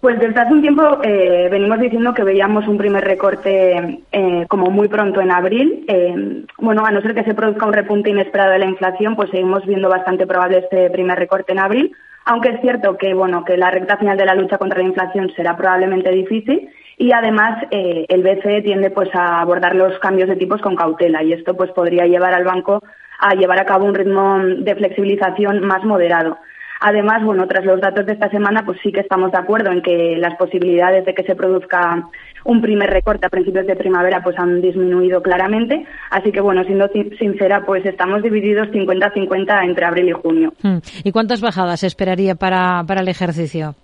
[0.00, 4.70] Pues desde hace un tiempo eh, venimos diciendo que veíamos un primer recorte eh, como
[4.70, 5.84] muy pronto en abril.
[5.88, 9.28] Eh, bueno, a no ser que se produzca un repunte inesperado de la inflación, pues
[9.28, 11.94] seguimos viendo bastante probable este primer recorte en abril.
[12.24, 15.30] Aunque es cierto que bueno que la recta final de la lucha contra la inflación
[15.36, 20.60] será probablemente difícil y además el BCE tiende pues a abordar los cambios de tipos
[20.60, 22.82] con cautela y esto pues podría llevar al banco
[23.18, 26.38] a llevar a cabo un ritmo de flexibilización más moderado.
[26.80, 29.82] Además, bueno, tras los datos de esta semana, pues sí que estamos de acuerdo en
[29.82, 32.08] que las posibilidades de que se produzca
[32.44, 35.86] un primer recorte a principios de primavera pues han disminuido claramente.
[36.10, 36.88] Así que, bueno, siendo
[37.18, 40.52] sincera, pues estamos divididos 50-50 entre abril y junio.
[40.62, 40.78] Hmm.
[41.04, 43.74] ¿Y cuántas bajadas esperaría para, para el ejercicio?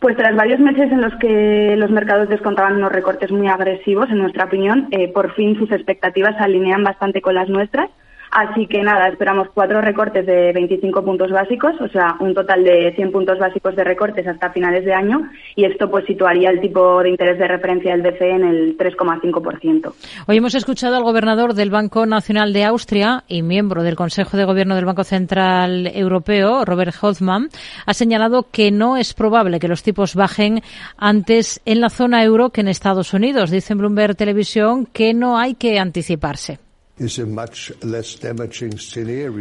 [0.00, 4.18] Pues tras varios meses en los que los mercados descontaban unos recortes muy agresivos, en
[4.18, 7.88] nuestra opinión, eh, por fin sus expectativas se alinean bastante con las nuestras.
[8.32, 12.94] Así que nada, esperamos cuatro recortes de 25 puntos básicos, o sea, un total de
[12.96, 17.02] 100 puntos básicos de recortes hasta finales de año y esto pues situaría el tipo
[17.02, 19.92] de interés de referencia del BCE en el 3,5%.
[20.26, 24.46] Hoy hemos escuchado al gobernador del Banco Nacional de Austria y miembro del Consejo de
[24.46, 27.50] Gobierno del Banco Central Europeo, Robert Hoffman,
[27.84, 30.62] ha señalado que no es probable que los tipos bajen
[30.96, 33.50] antes en la zona euro que en Estados Unidos.
[33.50, 36.71] Dice en Bloomberg Televisión que no hay que anticiparse.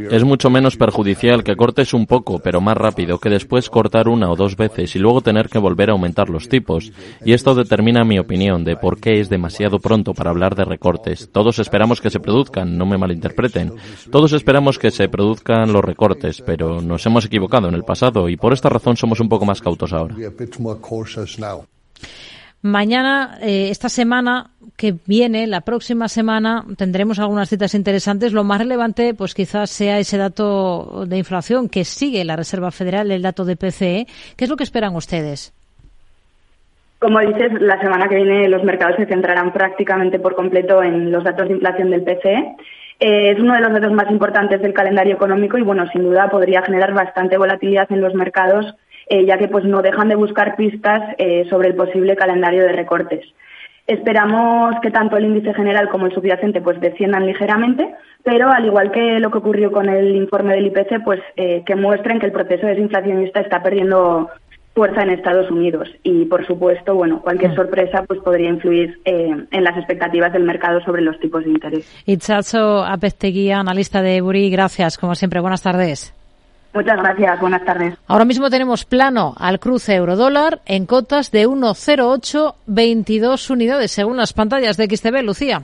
[0.10, 4.32] Es mucho menos perjudicial que cortes un poco, pero más rápido, que después cortar una
[4.32, 6.92] o dos veces y luego tener que volver a aumentar los tipos.
[7.26, 11.30] Y esto determina mi opinión de por qué es demasiado pronto para hablar de recortes.
[11.32, 13.74] Todos esperamos que se produzcan, no me malinterpreten.
[14.10, 18.38] Todos esperamos que se produzcan los recortes, pero nos hemos equivocado en el pasado y
[18.38, 20.16] por esta razón somos un poco más cautos ahora.
[22.62, 28.34] Mañana, eh, esta semana que viene, la próxima semana, tendremos algunas citas interesantes.
[28.34, 33.12] Lo más relevante, pues quizás sea ese dato de inflación que sigue la Reserva Federal,
[33.12, 34.06] el dato de PCE.
[34.38, 35.54] ¿Qué es lo que esperan ustedes?
[37.00, 41.24] Como dices, la semana que viene los mercados se centrarán prácticamente por completo en los
[41.24, 42.56] datos de inflación del PCE.
[43.00, 46.30] Eh, es uno de los datos más importantes del calendario económico y, bueno, sin duda
[46.30, 48.76] podría generar bastante volatilidad en los mercados
[49.12, 52.72] eh, ya que pues no dejan de buscar pistas eh, sobre el posible calendario de
[52.72, 53.26] recortes.
[53.92, 58.90] Esperamos que tanto el índice general como el subyacente pues desciendan ligeramente, pero al igual
[58.90, 62.32] que lo que ocurrió con el informe del IPC, pues eh, que muestren que el
[62.32, 64.30] proceso desinflacionista está perdiendo
[64.74, 69.64] fuerza en Estados Unidos y por supuesto bueno cualquier sorpresa pues podría influir eh, en
[69.66, 72.04] las expectativas del mercado sobre los tipos de interés.
[72.06, 76.16] Itzazo Apestegui, analista de Eburi, gracias como siempre, buenas tardes.
[76.74, 77.96] Muchas gracias, buenas tardes.
[78.08, 84.78] Ahora mismo tenemos plano al cruce euro-dólar en cotas de 1,0822 unidades según las pantallas
[84.78, 85.64] de XTB, Lucía.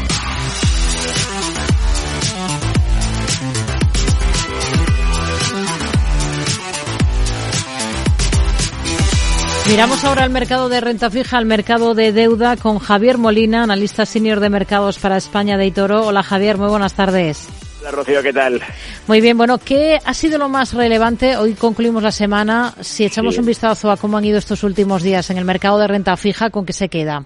[9.71, 14.05] Miramos ahora al mercado de renta fija, al mercado de deuda con Javier Molina, analista
[14.05, 16.05] senior de mercados para España de Itoro.
[16.05, 17.47] Hola Javier, muy buenas tardes.
[17.79, 18.61] Hola Rocío, ¿qué tal?
[19.07, 21.37] Muy bien, bueno, ¿qué ha sido lo más relevante?
[21.37, 22.73] Hoy concluimos la semana.
[22.81, 25.87] Si echamos un vistazo a cómo han ido estos últimos días en el mercado de
[25.87, 27.23] renta fija, ¿con qué se queda?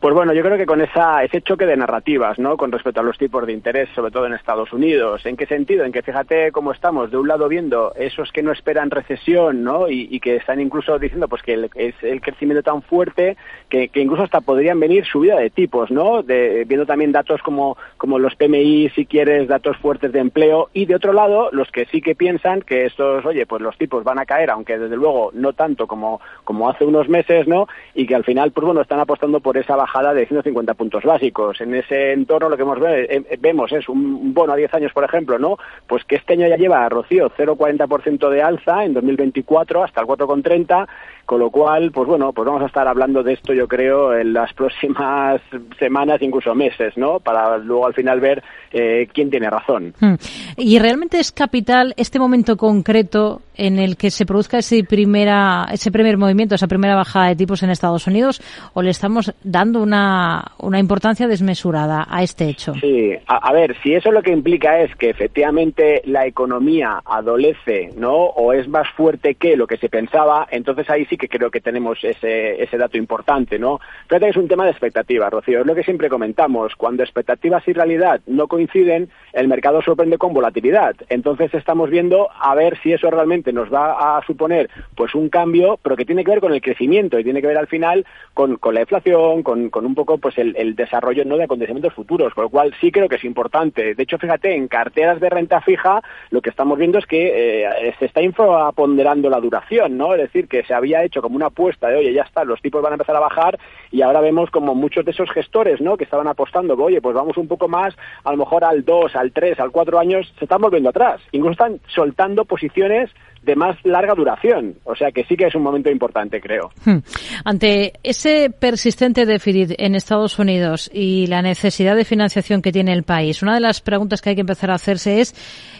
[0.00, 2.56] Pues bueno, yo creo que con esa, ese choque de narrativas, ¿no?
[2.56, 5.26] Con respecto a los tipos de interés, sobre todo en Estados Unidos.
[5.26, 5.84] ¿En qué sentido?
[5.84, 9.90] En que fíjate cómo estamos, de un lado viendo esos que no esperan recesión, ¿no?
[9.90, 13.36] Y, que están incluso diciendo pues que es el crecimiento tan fuerte
[13.68, 16.22] que, incluso hasta podrían venir subida de tipos, ¿no?
[16.22, 20.70] De, viendo también datos como, como los PMI, si quieres, datos fuertes de empleo.
[20.72, 24.02] Y de otro lado, los que sí que piensan que estos, oye, pues los tipos
[24.02, 27.68] van a caer, aunque desde luego no tanto como, como hace unos meses, ¿no?
[27.94, 31.60] Y que al final, pues bueno, están apostando por esa baja de 150 puntos básicos.
[31.60, 35.04] En ese entorno lo que hemos eh, vemos es un bono a 10 años, por
[35.04, 35.58] ejemplo, ¿no?
[35.86, 40.86] Pues que este año ya lleva, Rocío, 0,40% de alza en 2024 hasta el 4,30
[41.30, 44.32] con lo cual, pues bueno, pues vamos a estar hablando de esto, yo creo, en
[44.32, 45.40] las próximas
[45.78, 47.20] semanas, incluso meses, ¿no?
[47.20, 49.94] Para luego al final ver eh, quién tiene razón.
[50.00, 50.14] Hmm.
[50.56, 55.92] ¿Y realmente es capital este momento concreto en el que se produzca ese, primera, ese
[55.92, 58.40] primer movimiento, esa primera bajada de tipos en Estados Unidos,
[58.72, 62.72] o le estamos dando una, una importancia desmesurada a este hecho?
[62.80, 68.14] Sí, a, ver, si eso lo que implica es que efectivamente la economía adolece, ¿no?
[68.14, 71.60] O es más fuerte que lo que se pensaba, entonces ahí sí que creo que
[71.60, 73.78] tenemos ese, ese dato importante, ¿no?
[74.08, 77.66] Fíjate que es un tema de expectativas, Rocío, es lo que siempre comentamos, cuando expectativas
[77.68, 82.92] y realidad no coinciden, el mercado sorprende con volatilidad, entonces estamos viendo a ver si
[82.92, 86.52] eso realmente nos va a suponer pues un cambio, pero que tiene que ver con
[86.52, 89.94] el crecimiento y tiene que ver al final con, con la inflación, con, con, un
[89.94, 93.24] poco pues el, desarrollo no de acontecimientos futuros, con lo cual sí creo que es
[93.24, 93.94] importante.
[93.94, 97.94] De hecho, fíjate, en carteras de renta fija lo que estamos viendo es que eh,
[97.98, 100.14] se está infraponderando la duración, ¿no?
[100.14, 102.82] Es decir, que se había hecho como una apuesta de, oye, ya está, los tipos
[102.82, 103.58] van a empezar a bajar
[103.90, 105.96] y ahora vemos como muchos de esos gestores, ¿no?
[105.96, 109.32] Que estaban apostando, oye, pues vamos un poco más, a lo mejor al 2, al
[109.32, 111.20] 3, al 4 años, se están volviendo atrás.
[111.32, 113.10] Incluso están soltando posiciones
[113.42, 114.76] de más larga duración.
[114.84, 116.70] O sea que sí que es un momento importante, creo.
[116.84, 116.98] Hmm.
[117.44, 123.02] Ante ese persistente déficit en Estados Unidos y la necesidad de financiación que tiene el
[123.02, 125.34] país, una de las preguntas que hay que empezar a hacerse es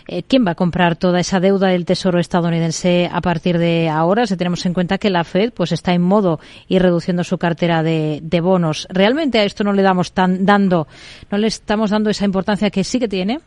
[0.09, 4.27] eh, quién va a comprar toda esa deuda del Tesoro estadounidense a partir de ahora.
[4.27, 7.83] Si tenemos en cuenta que la Fed pues está en modo y reduciendo su cartera
[7.83, 8.87] de, de bonos.
[8.91, 10.87] ¿Realmente a esto no le damos tan dando,
[11.31, 13.41] no le estamos dando esa importancia que sí que tiene?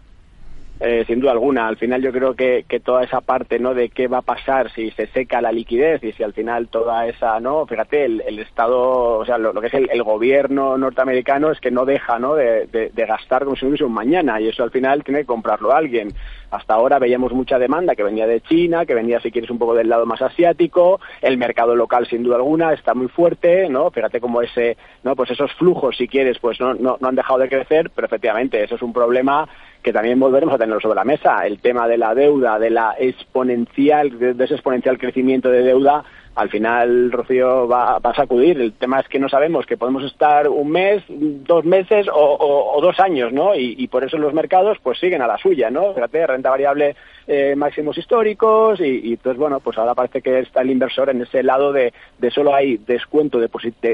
[0.80, 1.68] Eh, sin duda alguna.
[1.68, 3.74] Al final yo creo que, que, toda esa parte, ¿no?
[3.74, 7.08] De qué va a pasar si se seca la liquidez y si al final toda
[7.08, 7.66] esa, ¿no?
[7.66, 11.86] Fíjate, el, el Estado, o sea, lo, que es el, gobierno norteamericano es que no
[11.86, 12.36] deja, ¿no?
[12.36, 16.10] De, de, gastar como si un mañana y eso al final tiene que comprarlo alguien.
[16.54, 19.74] Hasta ahora veíamos mucha demanda que venía de China, que venía, si quieres, un poco
[19.74, 21.02] del lado más asiático.
[21.20, 23.90] El mercado local, sin duda alguna, está muy fuerte, ¿no?
[23.90, 25.16] Fíjate cómo ese, ¿no?
[25.16, 28.64] Pues esos flujos, si quieres, pues no, no, no han dejado de crecer, pero efectivamente
[28.64, 29.50] eso es un problema
[29.82, 31.46] que también volveremos a tenerlo sobre la mesa.
[31.46, 36.04] El tema de la deuda, de la exponencial, de ese exponencial crecimiento de deuda,
[36.36, 38.60] al final, Rocío, va, a sacudir.
[38.60, 43.00] El tema es que no sabemos que podemos estar un mes, dos meses o, dos
[43.00, 43.56] años, ¿no?
[43.56, 45.94] Y, por eso los mercados pues siguen a la suya, ¿no?
[45.94, 46.96] Fíjate, renta variable
[47.28, 51.44] eh, máximos históricos y, entonces, bueno, pues ahora parece que está el inversor en ese
[51.44, 53.50] lado de, de solo hay descuento de,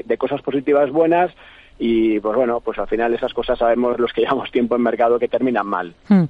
[0.06, 1.32] de cosas positivas buenas
[1.80, 5.18] y pues bueno, pues al final esas cosas sabemos los que llevamos tiempo en mercado
[5.18, 5.96] que terminan mal.
[6.10, 6.26] Hmm.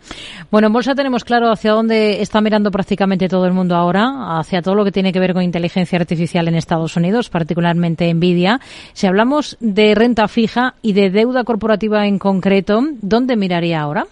[0.52, 4.62] Bueno, en bolsa tenemos claro hacia dónde está mirando prácticamente todo el mundo ahora, hacia
[4.62, 8.60] todo lo que tiene que ver con inteligencia artificial en Estados Unidos, particularmente Nvidia.
[8.94, 14.06] Si hablamos de renta fija y de deuda corporativa en concreto, ¿dónde miraría ahora?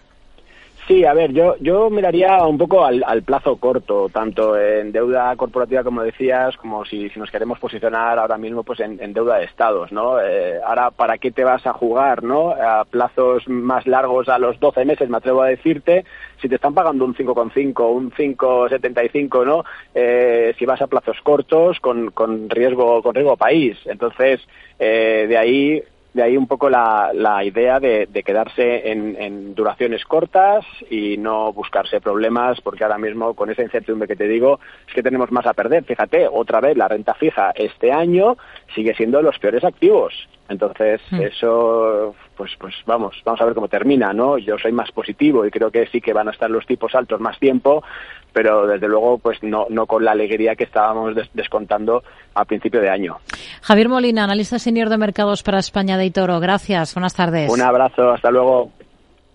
[0.87, 5.83] Sí, a ver, yo, yo miraría un poco al, plazo corto, tanto en deuda corporativa,
[5.83, 9.91] como decías, como si, si nos queremos posicionar ahora mismo pues en, deuda de estados,
[9.91, 10.21] ¿no?
[10.21, 12.51] Eh, ahora, ¿para qué te vas a jugar, no?
[12.51, 16.05] A plazos más largos, a los 12 meses, me atrevo a decirte,
[16.41, 19.65] si te están pagando un 5,5, un 5,75, ¿no?
[19.93, 23.77] Eh, si vas a plazos cortos con, con riesgo con riesgo país.
[23.87, 24.39] Entonces,
[24.79, 25.83] eh, de ahí
[26.17, 32.01] de ahí un poco la, la idea de, quedarse en, duraciones cortas y no buscarse
[32.01, 35.53] problemas, porque ahora mismo con esa incertidumbre que te digo, es que tenemos más a
[35.53, 35.83] perder.
[35.83, 38.35] Fíjate, otra vez la renta fija este año
[38.73, 40.27] sigue siendo los peores activos.
[40.49, 41.21] Entonces, hmm.
[41.21, 44.37] eso, pues, pues vamos, vamos a ver cómo termina, ¿no?
[44.37, 47.19] Yo soy más positivo y creo que sí que van a estar los tipos altos
[47.19, 47.83] más tiempo,
[48.31, 52.03] pero desde luego pues no, no con la alegría que estábamos descontando
[52.35, 53.17] a principio de año.
[53.61, 56.39] Javier Molina, analista senior de mercados para España de Toro.
[56.39, 57.49] Gracias, buenas tardes.
[57.51, 58.71] Un abrazo, hasta luego.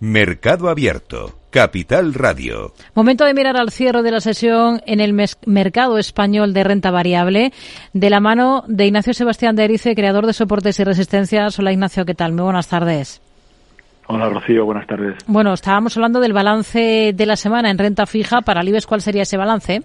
[0.00, 2.72] Mercado Abierto, Capital Radio.
[2.94, 5.12] Momento de mirar al cierre de la sesión en el
[5.44, 7.52] mercado español de renta variable,
[7.92, 11.58] de la mano de Ignacio Sebastián de Erice, creador de soportes y resistencias.
[11.58, 12.32] Hola Ignacio, ¿qué tal?
[12.32, 13.20] Muy buenas tardes.
[14.06, 15.14] Hola Rocío, buenas tardes.
[15.26, 18.40] Bueno, estábamos hablando del balance de la semana en renta fija.
[18.40, 19.82] Para Libes, ¿cuál sería ese balance?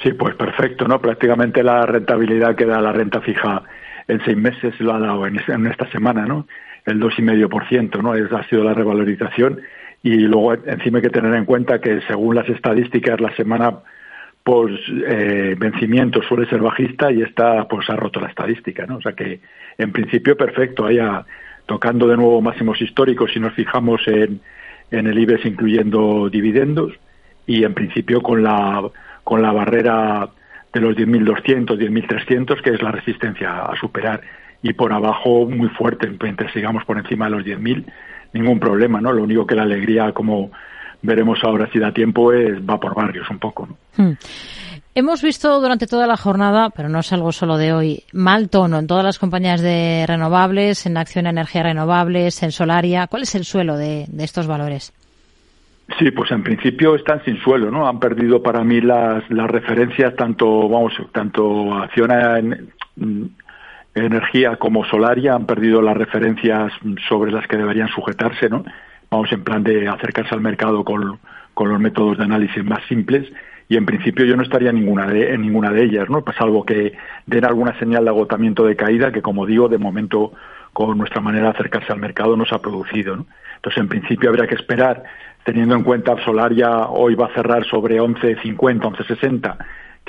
[0.00, 1.00] Sí, pues perfecto, ¿no?
[1.00, 3.62] Prácticamente la rentabilidad que da la renta fija
[4.06, 6.46] en seis meses lo ha dado en, esta semana, ¿no?
[6.86, 8.14] El 2,5%, ¿no?
[8.14, 9.60] Es, ha sido la revalorización
[10.02, 13.80] y luego encima hay que tener en cuenta que según las estadísticas la semana
[14.42, 18.96] por eh, vencimiento suele ser bajista y esta pues ha roto la estadística, ¿no?
[18.96, 19.40] O sea que
[19.76, 21.24] en principio perfecto, haya
[21.66, 24.40] tocando de nuevo máximos históricos si nos fijamos en,
[24.90, 26.92] en el IBEX incluyendo dividendos
[27.46, 28.82] y en principio con la,
[29.24, 30.28] con la barrera
[30.72, 34.22] de los 10.200, 10.300 que es la resistencia a superar
[34.62, 37.84] y por abajo muy fuerte, mientras sigamos por encima de los 10.000
[38.32, 39.12] ningún problema, ¿no?
[39.12, 40.50] Lo único que la alegría como
[41.02, 43.76] veremos ahora si da tiempo es va por barrios un poco, ¿no?
[43.96, 44.16] Hmm.
[44.92, 48.80] Hemos visto durante toda la jornada, pero no es algo solo de hoy, mal tono
[48.80, 53.06] en todas las compañías de renovables, en Acción Energía Renovables, en Solaria.
[53.06, 54.92] ¿Cuál es el suelo de, estos valores?
[55.96, 57.86] Sí, pues en principio están sin suelo, ¿no?
[57.86, 62.40] Han perdido para mí las, las referencias tanto, vamos, tanto Acción a
[64.04, 66.72] Energía como Solaria han perdido las referencias
[67.08, 68.64] sobre las que deberían sujetarse, ¿no?
[69.10, 71.18] Vamos en plan de acercarse al mercado con,
[71.54, 73.30] con los métodos de análisis más simples
[73.68, 76.22] y en principio yo no estaría en ninguna de, ninguna de ellas, ¿no?
[76.22, 76.92] Pues salvo que
[77.26, 80.32] den alguna señal de agotamiento de caída que, como digo, de momento
[80.72, 83.26] con nuestra manera de acercarse al mercado no se ha producido, ¿no?
[83.56, 85.04] Entonces, en principio habría que esperar,
[85.44, 89.56] teniendo en cuenta Solaria hoy va a cerrar sobre 11.50, 11.60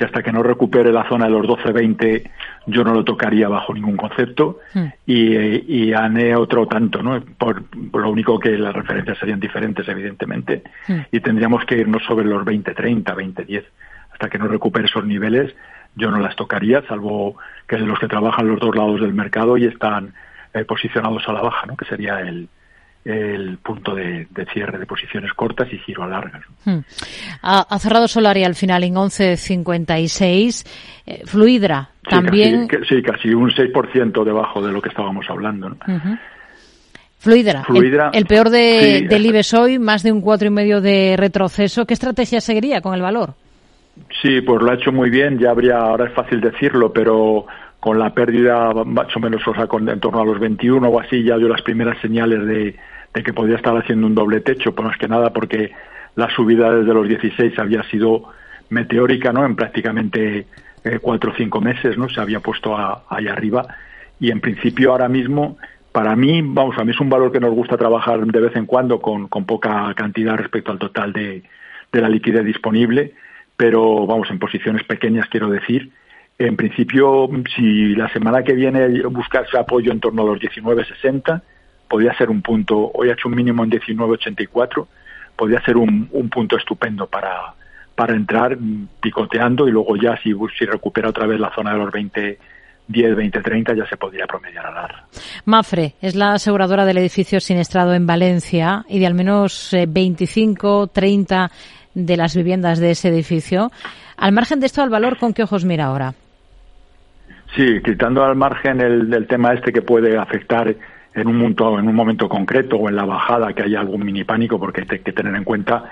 [0.02, 2.28] que hasta que no recupere la zona de los 12-20
[2.66, 4.86] yo no lo tocaría bajo ningún concepto hmm.
[5.06, 7.22] y, y ANE otro tanto, ¿no?
[7.38, 10.98] Por, lo único que las referencias serían diferentes, evidentemente, hmm.
[11.12, 13.64] y tendríamos que irnos sobre los 20-30, 20-10.
[14.12, 15.54] Hasta que no recupere esos niveles
[15.94, 17.36] yo no las tocaría, salvo
[17.68, 20.14] que los que trabajan los dos lados del mercado y están
[20.52, 21.76] eh, posicionados a la baja, ¿no?
[21.76, 22.48] Que sería el,
[23.04, 26.42] el punto de, cierre de posiciones cortas y giro a largas.
[26.64, 26.78] Hmm.
[27.42, 30.66] Ha, cerrado Solari al final en 11.56.
[31.06, 32.68] Eh, Fluidra también.
[32.88, 35.76] sí, casi un 6% debajo de lo que estábamos hablando.
[37.18, 37.64] Fluidra,
[38.12, 41.86] el, peor de, del IBEX hoy, más de un cuatro y medio de retroceso.
[41.86, 43.34] ¿Qué estrategia seguiría con el valor?
[44.20, 45.38] Sí, pues lo ha hecho muy bien.
[45.38, 47.46] Ya habría, ahora es fácil decirlo, pero
[47.82, 51.00] con la pérdida más o menos, o sea, con, en torno a los 21 o
[51.00, 52.76] así, ya dio las primeras señales de,
[53.24, 55.72] que podía estar haciendo un doble techo, pues más que nada porque
[56.14, 58.22] la subida desde los 16 había sido
[58.68, 59.44] meteórica, ¿no?
[59.44, 60.46] En prácticamente
[60.84, 62.08] eh, cuatro o cinco meses, ¿no?
[62.08, 62.76] Se había puesto
[63.08, 63.66] ahí arriba
[64.20, 65.58] y en principio ahora mismo,
[65.90, 68.66] para mí, vamos, a mí es un valor que nos gusta trabajar de vez en
[68.66, 71.42] cuando con, con poca cantidad respecto al total de,
[71.90, 73.14] de la liquidez disponible,
[73.56, 75.90] pero vamos, en posiciones pequeñas quiero decir,
[76.38, 81.40] en principio, si la semana que viene buscase apoyo en torno a los 19.60,
[81.88, 84.86] podría ser un punto, hoy ha hecho un mínimo en 19.84,
[85.36, 87.54] podría ser un, un punto estupendo para,
[87.94, 88.56] para entrar
[89.00, 92.38] picoteando y luego ya si, si recupera otra vez la zona de los 20
[92.88, 95.04] 10, 20, 30 ya se podría promediar a dar.
[95.44, 100.90] Mafre es la aseguradora del edificio siniestrado en Valencia y de al menos 25, eh,
[100.92, 101.50] 30
[101.94, 103.70] de las viviendas de ese edificio.
[104.16, 106.14] Al margen de esto, ¿al valor con qué ojos mira ahora?
[107.54, 110.74] Sí, quitando al margen el, tema este que puede afectar
[111.14, 114.24] en un, momento, en un momento concreto o en la bajada que haya algún mini
[114.24, 115.84] pánico, porque hay que tener en cuenta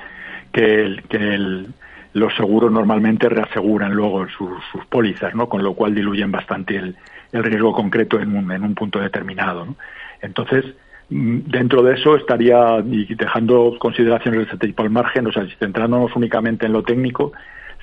[0.53, 1.69] que, el, el,
[2.15, 5.51] los seguros normalmente reaseguran luego sus, pólizas, ¿no?
[5.51, 6.97] Con lo cual diluyen bastante el,
[7.33, 9.77] riesgo concreto en un, en un punto determinado,
[10.23, 10.65] Entonces,
[11.11, 15.47] mm, dentro de eso estaría, y dejando consideraciones de ese tipo al margen, o sea,
[15.59, 17.33] centrándonos únicamente en lo técnico,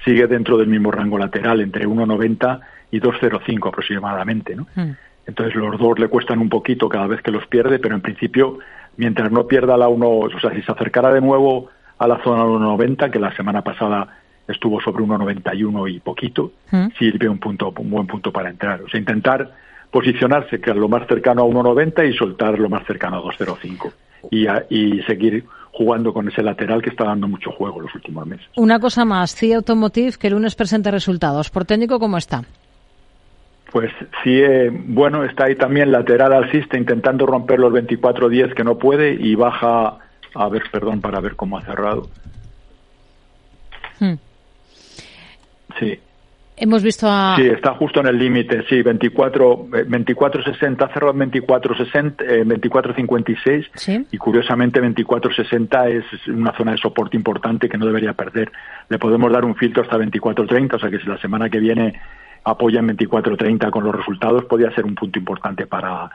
[0.03, 2.59] sigue dentro del mismo rango lateral, entre 1,90
[2.91, 4.67] y 2,05 aproximadamente, ¿no?
[4.75, 4.91] Hmm.
[5.25, 8.59] Entonces los dos le cuestan un poquito cada vez que los pierde, pero en principio,
[8.95, 12.43] mientras no pierda la 1, o sea, si se acercara de nuevo a la zona
[12.45, 16.87] 1,90, que la semana pasada estuvo sobre 1,91 y poquito, ¿Mm?
[16.97, 18.81] sirve un punto, un buen punto para entrar.
[18.81, 19.51] O sea, intentar
[19.91, 23.91] posicionarse que lo más cercano a 1,90 y soltar lo más cercano a 2,05
[24.31, 25.43] y, y seguir
[25.77, 28.47] jugando con ese lateral que está dando mucho juego los últimos meses.
[28.55, 31.51] Una cosa más, CIE Automotive que el lunes presenta resultados.
[31.51, 32.43] ¿Por técnico cómo está?
[33.71, 33.91] Pues
[34.23, 39.35] CIE, bueno, está ahí también lateral alcista intentando romper los 24.10 que no puede y
[39.35, 39.99] baja
[40.33, 42.09] a ver, perdón, para ver cómo ha cerrado.
[43.99, 44.15] Hmm.
[45.79, 45.99] Sí.
[46.59, 47.35] Hemos visto a...
[47.35, 54.07] Sí, está justo en el límite, sí, 24, 24.60, cerrado en 24.60, eh, 24.56 ¿Sí?
[54.11, 58.51] y curiosamente 24.60 es una zona de soporte importante que no debería perder.
[58.89, 62.01] Le podemos dar un filtro hasta 24.30, o sea que si la semana que viene
[62.43, 66.09] apoya en 24.30 con los resultados, podría ser un punto importante para,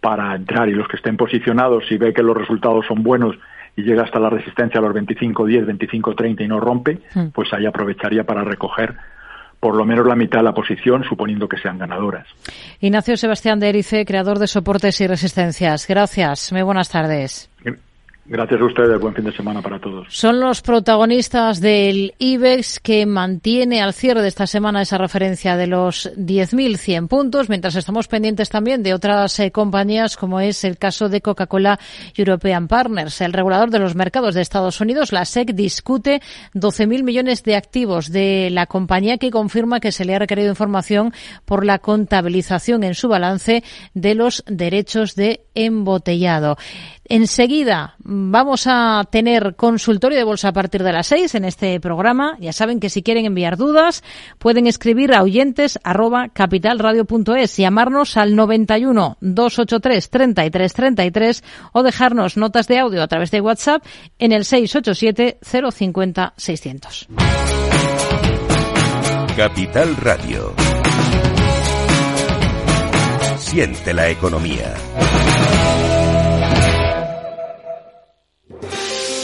[0.00, 3.36] para entrar y los que estén posicionados, si ve que los resultados son buenos
[3.74, 7.28] y llega hasta la resistencia a los 25, 10, 25, 30 y no rompe, hmm.
[7.34, 8.94] pues ahí aprovecharía para recoger
[9.60, 12.26] por lo menos la mitad de la posición, suponiendo que sean ganadoras.
[12.80, 15.86] Ignacio Sebastián de Erice, creador de Soportes y Resistencias.
[15.86, 16.50] Gracias.
[16.52, 17.50] Muy buenas tardes.
[18.26, 19.00] Gracias a ustedes.
[19.00, 20.06] Buen fin de semana para todos.
[20.10, 25.66] Son los protagonistas del IBEX que mantiene al cierre de esta semana esa referencia de
[25.66, 31.08] los 10.100 puntos, mientras estamos pendientes también de otras eh, compañías, como es el caso
[31.08, 31.80] de Coca-Cola
[32.14, 33.20] European Partners.
[33.20, 36.20] El regulador de los mercados de Estados Unidos, la SEC, discute
[36.54, 41.12] 12.000 millones de activos de la compañía que confirma que se le ha requerido información
[41.44, 43.64] por la contabilización en su balance
[43.94, 46.56] de los derechos de embotellado.
[47.12, 52.36] Enseguida vamos a tener consultorio de bolsa a partir de las seis en este programa.
[52.38, 54.04] Ya saben que si quieren enviar dudas
[54.38, 62.68] pueden escribir a oyentes arroba capitalradio.es, llamarnos al 91 283 33 33 o dejarnos notas
[62.68, 63.84] de audio a través de WhatsApp
[64.20, 67.08] en el 687 050 600.
[69.36, 70.54] Capital Radio.
[73.36, 74.74] Siente la economía.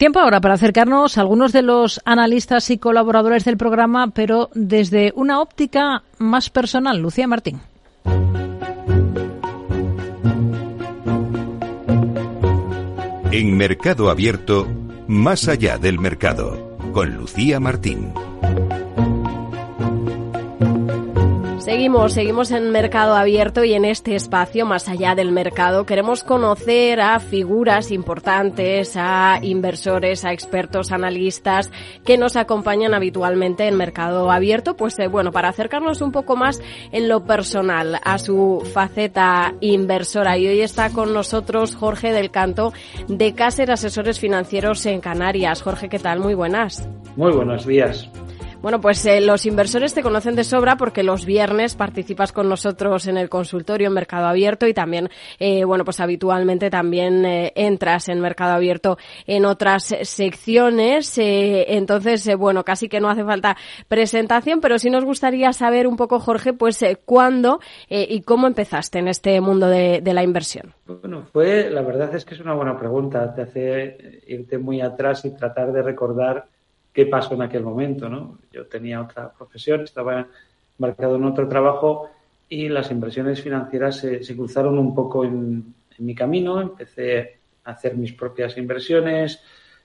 [0.00, 5.12] Tiempo ahora para acercarnos a algunos de los analistas y colaboradores del programa, pero desde
[5.14, 6.96] una óptica más personal.
[6.96, 7.60] Lucía Martín.
[13.30, 14.66] En Mercado Abierto,
[15.06, 18.14] más allá del mercado, con Lucía Martín.
[21.70, 27.00] Seguimos, seguimos en Mercado Abierto y en este espacio, más allá del mercado, queremos conocer
[27.00, 31.70] a figuras importantes, a inversores, a expertos, analistas
[32.04, 36.60] que nos acompañan habitualmente en Mercado Abierto, pues eh, bueno, para acercarnos un poco más
[36.90, 40.36] en lo personal a su faceta inversora.
[40.38, 42.72] Y hoy está con nosotros Jorge del Canto
[43.06, 45.62] de Cácer Asesores Financieros en Canarias.
[45.62, 46.18] Jorge, ¿qué tal?
[46.18, 46.88] Muy buenas.
[47.14, 48.10] Muy buenos días.
[48.62, 53.06] Bueno, pues eh, los inversores te conocen de sobra porque los viernes participas con nosotros
[53.06, 55.08] en el consultorio en Mercado Abierto y también,
[55.38, 61.16] eh, bueno, pues habitualmente también eh, entras en Mercado Abierto en otras secciones.
[61.16, 63.56] entonces, bueno, casi que no hace falta
[63.88, 69.08] presentación, pero sí nos gustaría saber un poco, Jorge, pues cuándo y cómo empezaste en
[69.08, 70.74] este mundo de, de la inversión.
[70.84, 73.32] Bueno, fue, la verdad es que es una buena pregunta.
[73.34, 76.46] Te hace irte muy atrás y tratar de recordar
[76.92, 78.38] qué pasó en aquel momento, ¿no?
[78.52, 80.26] Yo tenía otra profesión, estaba
[80.78, 82.10] embarcado en otro trabajo
[82.48, 86.62] y las inversiones financieras se, cruzaron un poco en, mi camino.
[86.62, 89.42] Empecé a hacer mis propias inversiones,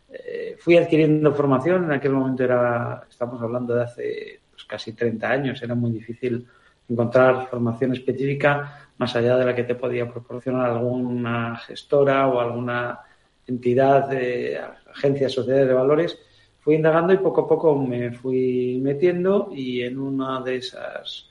[0.09, 1.83] eh, fui adquiriendo formación.
[1.83, 6.47] En aquel momento era, estamos hablando de hace pues, casi 30 años, era muy difícil
[6.87, 12.99] encontrar formación específica más allá de la que te podía proporcionar alguna gestora o alguna
[13.45, 14.59] entidad, de
[14.93, 16.17] agencia, sociedad de valores.
[16.65, 21.29] Fui indagando y poco a poco me fui metiendo y en una de esas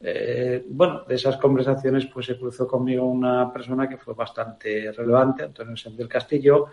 [0.00, 5.44] eh, bueno, de esas conversaciones pues se cruzó conmigo una persona que fue bastante relevante,
[5.44, 6.66] Antonio Sánchez del Castillo,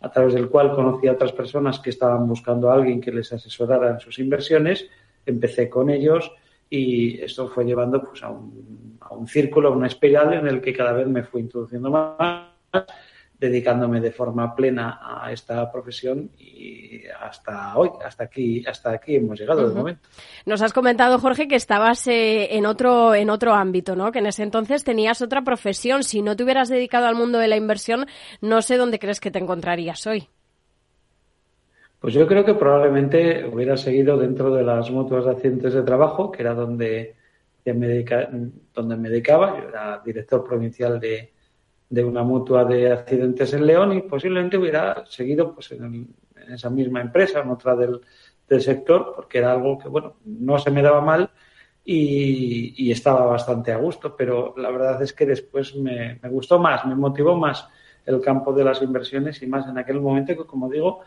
[0.00, 3.32] a través del cual conocí a otras personas que estaban buscando a alguien que les
[3.32, 4.88] asesorara en sus inversiones.
[5.26, 6.30] Empecé con ellos
[6.70, 10.60] y esto fue llevando pues a un, a un círculo, a una espiral en el
[10.60, 12.52] que cada vez me fui introduciendo más
[13.38, 19.38] dedicándome de forma plena a esta profesión y hasta hoy, hasta aquí, hasta aquí hemos
[19.38, 20.08] llegado de momento.
[20.44, 24.10] Nos has comentado, Jorge, que estabas eh, en otro en otro ámbito, ¿no?
[24.10, 26.02] Que en ese entonces tenías otra profesión.
[26.02, 28.06] Si no te hubieras dedicado al mundo de la inversión,
[28.40, 30.28] no sé dónde crees que te encontrarías hoy.
[32.00, 36.30] Pues yo creo que probablemente hubiera seguido dentro de las mutuas de accidentes de trabajo,
[36.30, 37.16] que era donde,
[37.64, 38.04] me,
[38.74, 39.60] donde me dedicaba.
[39.60, 41.32] Yo era director provincial de,
[41.90, 46.08] de una mutua de accidentes en León y posiblemente hubiera seguido pues en,
[46.48, 48.00] esa misma empresa, en otra del,
[48.60, 51.30] sector, porque era algo que, bueno, no se me daba mal
[51.84, 56.94] y, estaba bastante a gusto, pero la verdad es que después me, gustó más, me
[56.94, 57.68] motivó más
[58.06, 61.00] el campo de las inversiones y más en aquel momento que, como digo,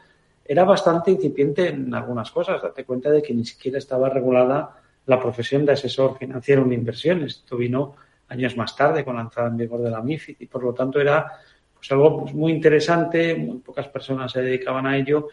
[0.46, 2.62] era bastante incipiente en algunas cosas.
[2.62, 4.76] Date cuenta de que ni siquiera estaba regulada
[5.08, 7.38] la profesión de asesor financiero en inversiones.
[7.38, 7.96] Esto vino
[8.32, 11.00] años más tarde con la entrada en vigor de la MIFID y por lo tanto
[11.00, 11.32] era
[11.74, 15.28] pues algo pues, muy interesante, muy pocas personas se dedicaban a ello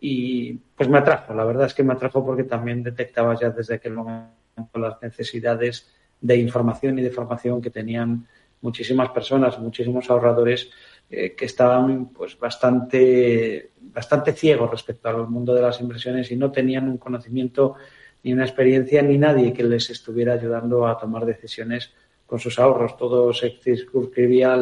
[0.00, 3.74] y pues me atrajo, la verdad es que me atrajo porque también detectaba ya desde
[3.74, 4.32] aquel momento
[4.74, 8.26] las necesidades de información y de formación que tenían
[8.62, 10.70] muchísimas personas, muchísimos ahorradores
[11.10, 16.50] eh, que estaban pues bastante bastante ciegos respecto al mundo de las inversiones y no
[16.50, 17.74] tenían un conocimiento
[18.22, 21.92] ni una experiencia ni nadie que les estuviera ayudando a tomar decisiones
[22.28, 24.54] con sus ahorros, todo se circunscribía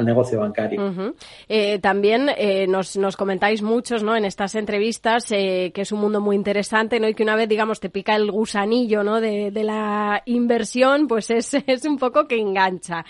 [0.00, 1.14] al negocio bancario.
[1.48, 4.16] Eh, también eh, nos, nos, comentáis muchos ¿no?
[4.16, 7.08] en estas entrevistas eh, que es un mundo muy interesante ¿no?
[7.08, 9.20] y que una vez, digamos, te pica el gusanillo ¿no?
[9.20, 13.04] de, de la inversión, pues es, es, un poco que engancha.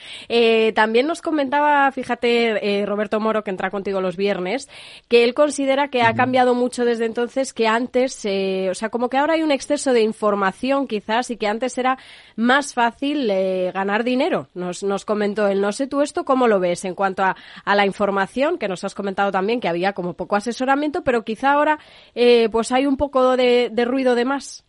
[0.74, 4.68] también nos comentaba, fíjate, Roberto Moro, que entra contigo los viernes,
[5.08, 9.16] que él considera que ha cambiado mucho desde entonces, que antes, o sea, como que
[9.16, 11.98] ahora hay un exceso de información quizás y que antes era
[12.36, 13.28] más fácil
[13.72, 14.48] ganar dinero.
[14.54, 16.79] Nos, nos comentó él, no sé tú esto, ¿cómo lo ves?
[16.84, 21.02] En cuanto a, la información, que nos has comentado también que había como poco asesoramiento,
[21.02, 21.78] pero quizá ahora
[22.14, 24.64] eh, pues hay un poco de, ruido de más.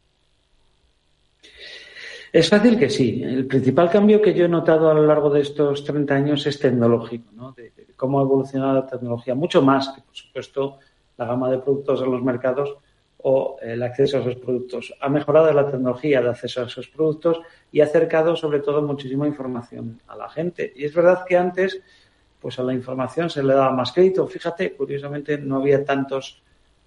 [2.31, 3.21] Es fácil que sí.
[3.23, 6.59] El principal cambio que yo he notado a lo largo de estos 30 años es
[6.59, 7.51] tecnológico, ¿no?
[7.51, 10.79] de, cómo ha evolucionado la tecnología, mucho más que, por supuesto,
[11.17, 12.77] la gama de productos en los mercados
[13.23, 14.93] o el acceso a esos productos.
[14.99, 17.39] Ha mejorado la tecnología de acceso a esos productos
[17.71, 20.73] y ha acercado, sobre todo, muchísima información a la gente.
[20.75, 21.81] Y es verdad que antes
[22.41, 24.27] pues a la información se le daba más crédito.
[24.27, 26.41] Fíjate, curiosamente no había tantos,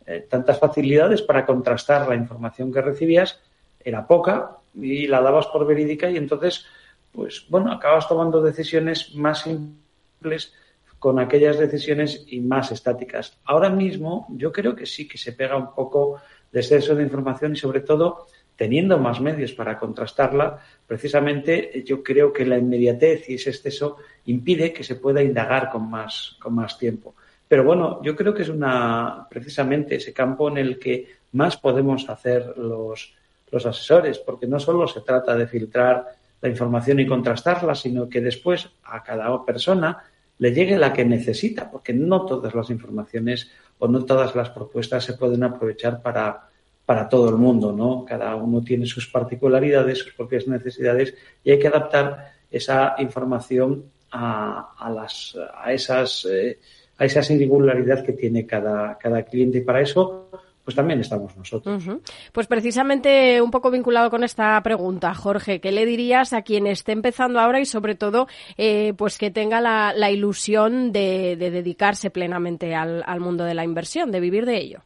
[0.04, 3.40] eh, tantas facilidades para contrastar la información que recibías,
[3.80, 6.66] era poca y la dabas por verídica y entonces,
[7.12, 10.52] pues bueno, acabas tomando decisiones más simples
[10.98, 13.38] con aquellas decisiones y más estáticas.
[13.44, 17.52] Ahora mismo yo creo que sí que se pega un poco de exceso de información
[17.52, 18.26] y sobre todo
[18.56, 23.96] teniendo más medios para contrastarla, precisamente yo creo que la inmediatez y ese exceso
[24.26, 27.14] impide que se pueda indagar con más, con más tiempo.
[27.48, 32.08] Pero bueno, yo creo que es una, precisamente ese campo en el que más podemos
[32.08, 33.14] hacer los,
[33.50, 36.06] los asesores, porque no solo se trata de filtrar
[36.40, 40.02] la información y contrastarla, sino que después a cada persona
[40.38, 45.04] le llegue la que necesita, porque no todas las informaciones o no todas las propuestas
[45.04, 46.48] se pueden aprovechar para,
[46.86, 48.04] para todo el mundo, ¿no?
[48.04, 54.74] Cada uno tiene sus particularidades, sus propias necesidades y hay que adaptar esa información a,
[54.78, 56.58] a las, a esas, eh,
[56.98, 60.28] a esa singularidad que tiene cada, cada cliente y para eso
[60.64, 61.84] pues también estamos nosotros.
[62.32, 66.92] Pues precisamente un poco vinculado con esta pregunta, Jorge, ¿qué le dirías a quien esté
[66.92, 72.08] empezando ahora y sobre todo eh, pues que tenga la, la ilusión de, de, dedicarse
[72.08, 74.80] plenamente al mundo de la inversión, de vivir de ello?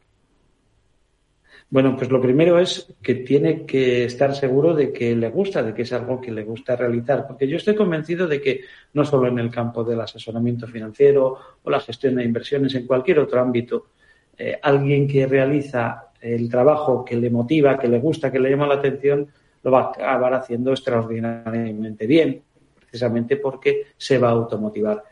[1.71, 5.73] Bueno, pues lo primero es que tiene que estar seguro de que le gusta, de
[5.75, 8.61] que es algo que le gusta realizar, porque yo estoy convencido de que
[8.93, 13.19] no solo en el campo del asesoramiento financiero o la gestión de inversiones, en cualquier
[13.19, 13.89] otro ámbito,
[14.35, 18.65] eh, alguien que realiza el trabajo que le motiva, que le gusta, que le llama
[18.65, 19.27] la atención,
[19.61, 22.41] lo va a acabar haciendo extraordinariamente bien,
[22.79, 25.03] precisamente porque se va a automotivar.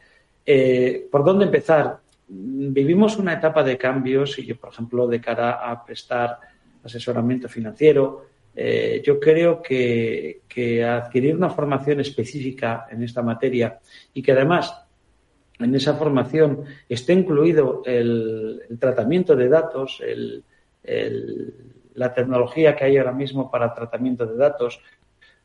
[0.43, 1.99] Eh, ¿Por dónde empezar?
[2.29, 6.39] Vivimos una etapa de cambios y, por ejemplo, de cara a prestar
[6.83, 10.41] asesoramiento financiero, eh, yo creo que,
[10.83, 13.79] adquirir una formación específica en esta materia
[14.13, 14.83] y que además
[15.59, 20.01] en esa formación esté incluido el, tratamiento de datos,
[21.93, 24.81] la tecnología que hay ahora mismo para tratamiento de datos,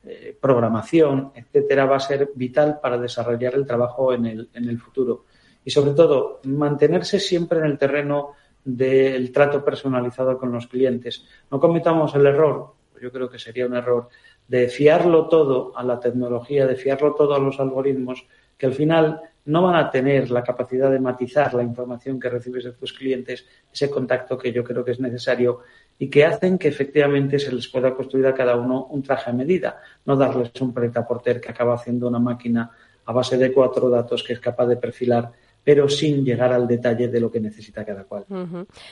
[0.04, 5.26] eh, programación, etcétera, va a ser vital para desarrollar el trabajo en el futuro.
[5.64, 8.32] Y sobre todo, mantenerse siempre en el terreno
[8.64, 11.24] del trato personalizado con los clientes.
[11.50, 14.08] No cometamos el error yo creo que sería un error,
[14.46, 18.24] de fiarlo todo a la tecnología, de fiarlo todo a los algoritmos,
[18.56, 22.62] que al final no van a tener la capacidad de matizar la información que recibes
[22.62, 25.60] de tus clientes, ese contacto que yo creo que es necesario
[25.98, 29.32] y que hacen que efectivamente se les pueda construir a cada uno un traje a
[29.32, 32.70] medida, no darles un pretaporter que acaba haciendo una máquina
[33.04, 35.32] a base de cuatro datos que es capaz de perfilar
[35.64, 38.24] pero sin llegar al detalle de lo que necesita cada cual.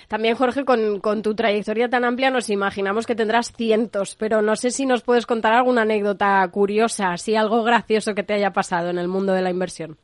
[0.07, 4.71] También, Jorge, con, tu trayectoria tan amplia nos imaginamos que tendrás cientos, pero no sé
[4.71, 8.99] si nos puedes contar alguna anécdota curiosa, así algo gracioso que te haya pasado en
[8.99, 9.97] el mundo de la inversión.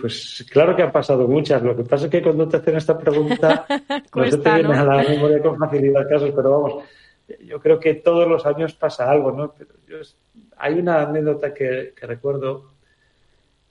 [0.00, 1.62] pues claro que han pasado muchas.
[1.62, 3.66] Lo que pasa es que cuando te hacen esta pregunta,
[4.14, 6.84] no se te viene a la memoria con facilidad casos, pero vamos,
[7.44, 9.54] yo creo que todos los años pasa algo, ¿no?
[10.56, 12.77] hay una anécdota que recuerdo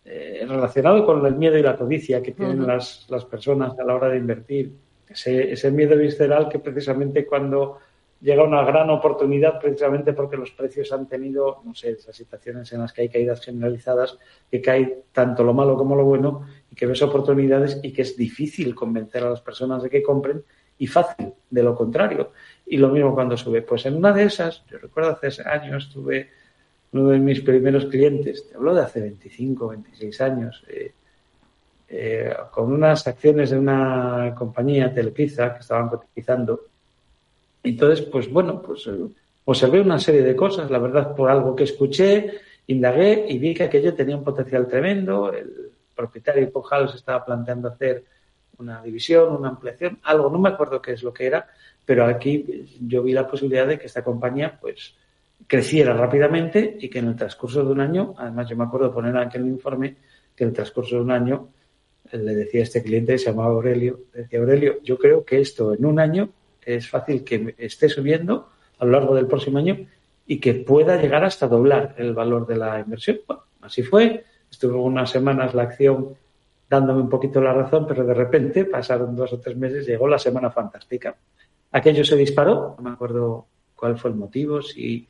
[0.09, 3.93] eh, relacionado con el miedo y la codicia que tienen las, las, personas a la
[3.93, 4.71] hora de invertir.
[5.05, 7.79] Ese, ese, miedo visceral que precisamente cuando
[8.21, 12.79] llega una gran oportunidad, precisamente porque los precios han tenido, no sé, esas situaciones en
[12.79, 14.17] las que hay caídas generalizadas,
[14.49, 18.15] que cae tanto lo malo como lo bueno, y que ves oportunidades y que es
[18.15, 20.41] difícil convencer a las personas de que compren
[20.77, 22.31] y fácil de lo contrario.
[22.65, 23.61] Y lo mismo cuando sube.
[23.61, 26.29] Pues en una de esas, yo recuerdo hace años, tuve
[26.93, 30.91] uno de mis primeros clientes, te hablo de hace 25, 26 años, eh,
[31.89, 36.61] eh, con unas acciones de una compañía, Telepizza, que estaban cotizando.
[37.63, 39.07] Entonces, pues bueno, pues eh,
[39.45, 43.63] observé una serie de cosas, la verdad, por algo que escuché, indagué y vi que
[43.63, 45.31] aquello tenía un potencial tremendo.
[45.33, 48.03] El propietario House estaba planteando hacer
[48.59, 51.47] una división, una ampliación, algo, no me acuerdo qué es lo que era,
[51.85, 54.95] pero aquí yo vi la posibilidad de que esta compañía, pues,
[55.45, 59.15] creciera rápidamente y que en el transcurso de un año, además yo me acuerdo poner
[59.15, 59.95] en el informe
[60.35, 61.49] que en el transcurso de un año
[62.11, 65.73] eh, le decía a este cliente, se llamaba Aurelio, decía Aurelio, yo creo que esto
[65.73, 66.29] en un año
[66.65, 69.87] es fácil que esté subiendo a lo largo del próximo año
[70.25, 73.19] y que pueda llegar hasta doblar el valor de la inversión.
[73.25, 74.25] Bueno, así fue.
[74.51, 76.15] Estuvo unas semanas la acción
[76.69, 80.19] dándome un poquito la razón, pero de repente pasaron dos o tres meses, llegó la
[80.19, 81.15] semana fantástica.
[81.71, 85.07] Aquello se disparó, no me acuerdo cuál fue el motivo, si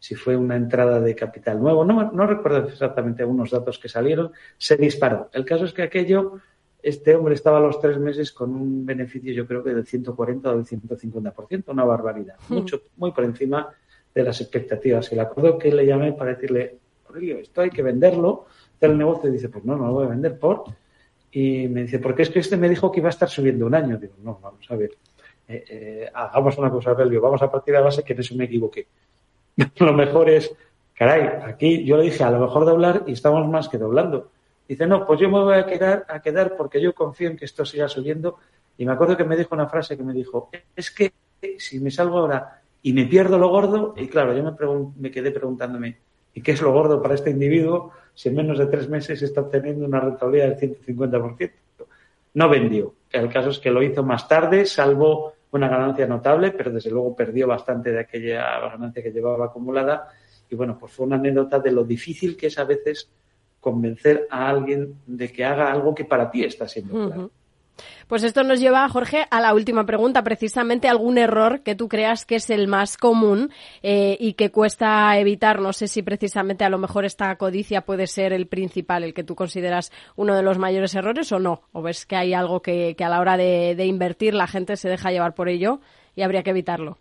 [0.00, 4.32] si fue una entrada de capital nuevo, no, no recuerdo exactamente algunos datos que salieron,
[4.56, 5.28] se disparó.
[5.32, 6.38] El caso es que aquello,
[6.82, 10.50] este hombre estaba a los tres meses con un beneficio yo creo que del 140
[10.50, 12.54] o del 150%, una barbaridad, hmm.
[12.54, 13.68] mucho, muy por encima
[14.14, 15.12] de las expectativas.
[15.12, 18.46] Y le acuerdo que le llamé para decirle, Aurelio, esto hay que venderlo,
[18.80, 20.64] el negocio y dice, pues no, no lo voy a vender por...
[21.32, 23.74] Y me dice, porque es que este me dijo que iba a estar subiendo un
[23.74, 23.96] año.
[23.98, 24.90] Digo, no, vamos a ver,
[25.46, 28.34] eh, eh, hagamos una cosa, Aurelio, vamos a partir de la base que en eso
[28.34, 28.86] me equivoqué.
[29.78, 30.54] lo mejor es,
[30.94, 34.30] caray, aquí yo le dije a lo mejor doblar y estamos más que doblando.
[34.68, 37.44] Dice, no, pues yo me voy a quedar, a quedar porque yo confío en que
[37.44, 38.36] esto siga subiendo.
[38.78, 41.12] Y me acuerdo que me dijo una frase que me dijo, es que
[41.58, 44.52] si me salgo ahora y me pierdo lo gordo, y claro, yo me,
[44.96, 45.98] me quedé preguntándome,
[46.32, 49.40] ¿y qué es lo gordo para este individuo si en menos de tres meses está
[49.40, 51.50] obteniendo una rentabilidad del 150%?
[52.34, 52.94] No vendió.
[53.10, 57.14] El caso es que lo hizo más tarde, salvo una ganancia notable, pero desde luego
[57.14, 60.08] perdió bastante de aquella ganancia que llevaba acumulada.
[60.48, 63.10] Y bueno, pues fue una anécdota de lo difícil que es a veces
[63.60, 67.30] convencer a alguien de que haga algo que para ti está siendo claro.
[68.08, 72.24] Pues esto nos lleva, Jorge, a la última pregunta, precisamente algún error que tú creas
[72.24, 73.50] que es el más común
[73.82, 75.60] eh, y que cuesta evitar.
[75.60, 79.24] No sé si precisamente a lo mejor esta codicia puede ser el principal, el que
[79.24, 81.62] tú consideras uno de los mayores errores o no.
[81.72, 85.10] O ves que hay algo que, a la hora de, invertir la gente se deja
[85.10, 85.80] llevar por ello
[86.14, 86.98] y habría que evitarlo.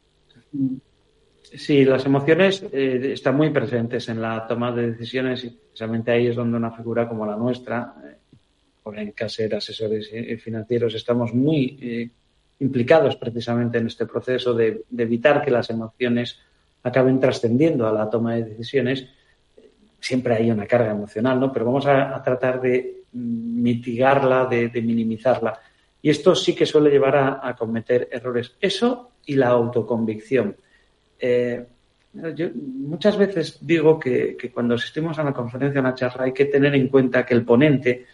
[1.42, 6.28] Sí, las emociones eh, están muy presentes en la toma de decisiones y precisamente ahí
[6.28, 8.18] es donde una figura como la nuestra, eh,
[8.96, 10.10] en Caser Asesores
[10.42, 12.10] Financieros estamos muy eh,
[12.60, 16.38] implicados precisamente en este proceso de, evitar que las emociones
[16.84, 19.08] acaben trascendiendo a la toma de decisiones.
[20.00, 21.52] Siempre hay una carga emocional, ¿no?
[21.52, 25.60] Pero vamos a, tratar de mitigarla, de, minimizarla.
[26.02, 28.56] Y esto sí que suele llevar a, cometer errores.
[28.60, 30.56] Eso y la autoconvicción.
[31.20, 31.66] Eh,
[32.36, 36.46] Yo muchas veces digo que, cuando asistimos a una conferencia, a una charla, hay que
[36.46, 38.06] tener en cuenta que el ponente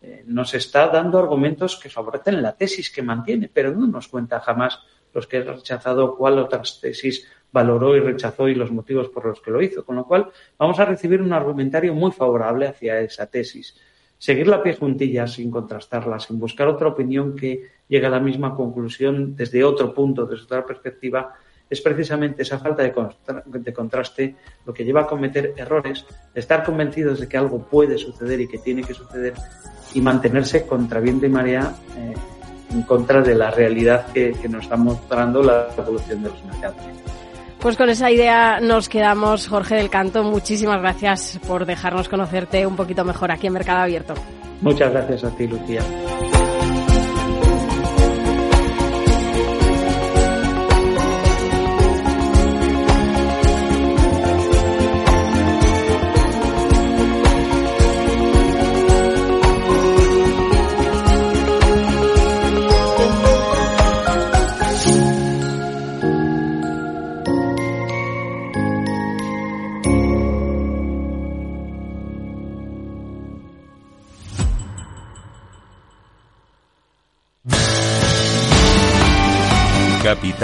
[0.00, 4.40] eh, nos está dando argumentos que favorecen la tesis que mantiene, pero no nos cuenta
[4.40, 4.80] jamás
[5.12, 9.40] los que ha rechazado, cuál otras tesis valoró y rechazó y los motivos por los
[9.40, 9.84] que lo hizo.
[9.84, 13.76] Con lo cual, vamos a recibir un argumentario muy favorable hacia esa tesis.
[14.18, 18.54] Seguir la pie juntilla sin contrastarla, sin buscar otra opinión que llegue a la misma
[18.54, 21.34] conclusión desde otro punto, desde otra perspectiva,
[21.70, 26.04] es precisamente esa falta de, contraste lo que lleva a cometer errores,
[26.34, 29.34] estar convencidos de que algo puede suceder y que tiene que suceder
[29.94, 32.14] y mantenerse contra viento y marea eh,
[32.72, 36.82] en contra de la realidad que, que nos está mostrando la evolución de los mercados.
[37.60, 40.22] Pues con esa idea nos quedamos, Jorge del Canto.
[40.22, 44.14] Muchísimas gracias por dejarnos conocerte un poquito mejor aquí en Mercado Abierto.
[44.60, 45.82] Muchas gracias a ti, Lucía.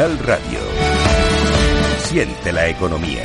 [0.04, 0.58] Radio.
[2.04, 3.24] Siente la economía.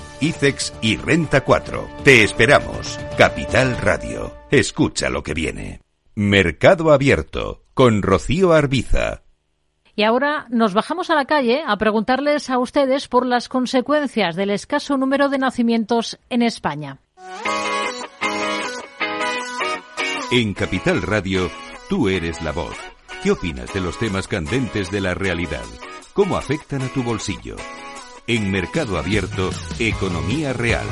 [0.21, 1.89] ICEX y Renta 4.
[2.03, 2.99] Te esperamos.
[3.17, 4.31] Capital Radio.
[4.51, 5.81] Escucha lo que viene.
[6.13, 9.23] Mercado Abierto con Rocío Arbiza.
[9.95, 14.51] Y ahora nos bajamos a la calle a preguntarles a ustedes por las consecuencias del
[14.51, 16.99] escaso número de nacimientos en España.
[20.31, 21.49] En Capital Radio,
[21.89, 22.77] tú eres la voz.
[23.23, 25.65] ¿Qué opinas de los temas candentes de la realidad?
[26.13, 27.55] ¿Cómo afectan a tu bolsillo?
[28.27, 29.49] En Mercado Abierto,
[29.79, 30.85] Economía Real,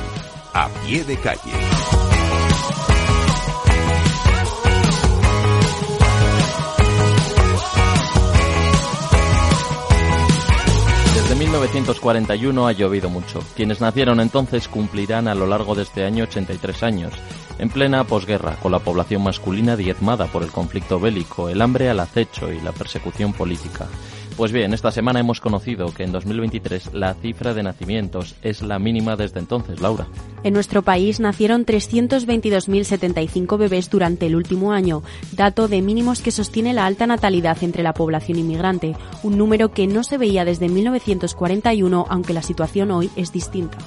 [0.53, 1.51] a pie de calle.
[11.13, 13.43] Desde 1941 ha llovido mucho.
[13.55, 17.13] Quienes nacieron entonces cumplirán a lo largo de este año 83 años,
[17.59, 21.99] en plena posguerra, con la población masculina diezmada por el conflicto bélico, el hambre al
[21.99, 23.87] acecho y la persecución política.
[24.37, 28.79] Pues bien, esta semana hemos conocido que en 2023 la cifra de nacimientos es la
[28.79, 30.07] mínima desde entonces, Laura.
[30.43, 35.03] En nuestro país nacieron 322.075 bebés durante el último año,
[35.33, 39.87] dato de mínimos que sostiene la alta natalidad entre la población inmigrante, un número que
[39.87, 43.77] no se veía desde 1941, aunque la situación hoy es distinta.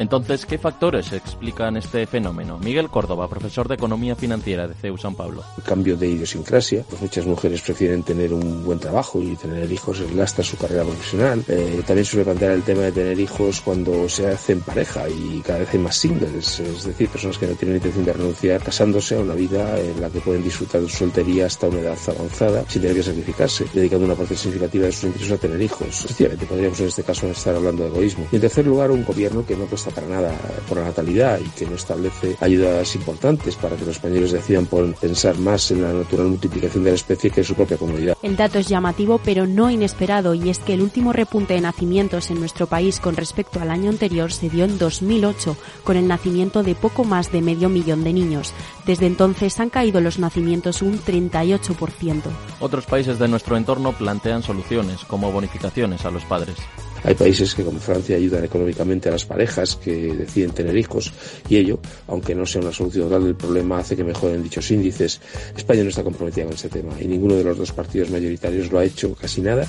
[0.00, 2.58] Entonces, ¿qué factores explican este fenómeno?
[2.58, 5.44] Miguel Córdoba, profesor de Economía Financiera de CEU San Pablo.
[5.66, 10.42] Cambio de idiosincrasia, pues muchas mujeres prefieren tener un buen trabajo y tener hijos lastra
[10.42, 11.44] su carrera profesional.
[11.46, 15.58] Eh, también suele plantear el tema de tener hijos cuando se hacen pareja y cada
[15.58, 19.20] vez hay más singles, es decir, personas que no tienen intención de renunciar casándose a
[19.20, 22.80] una vida en la que pueden disfrutar de su soltería hasta una edad avanzada sin
[22.80, 26.06] tener que sacrificarse, dedicando una parte significativa de sus ingresos a tener hijos.
[26.06, 28.26] Efectivamente, podríamos en este caso estar hablando de egoísmo.
[28.32, 30.32] Y en tercer lugar, un gobierno que no para nada
[30.68, 34.94] por la natalidad y que no establece ayudas importantes para que los españoles decidan por
[34.94, 38.16] pensar más en la natural multiplicación de la especie que en su propia comunidad.
[38.22, 42.30] El dato es llamativo pero no inesperado y es que el último repunte de nacimientos
[42.30, 46.62] en nuestro país con respecto al año anterior se dio en 2008 con el nacimiento
[46.62, 48.52] de poco más de medio millón de niños.
[48.86, 52.22] Desde entonces han caído los nacimientos un 38%.
[52.60, 56.56] Otros países de nuestro entorno plantean soluciones como bonificaciones a los padres.
[57.04, 61.12] Hay países que, como Francia, ayudan económicamente a las parejas que deciden tener hijos
[61.48, 65.20] y ello, aunque no sea una solución total del problema, hace que mejoren dichos índices.
[65.56, 68.78] España no está comprometida con este tema y ninguno de los dos partidos mayoritarios lo
[68.78, 69.66] ha hecho casi nada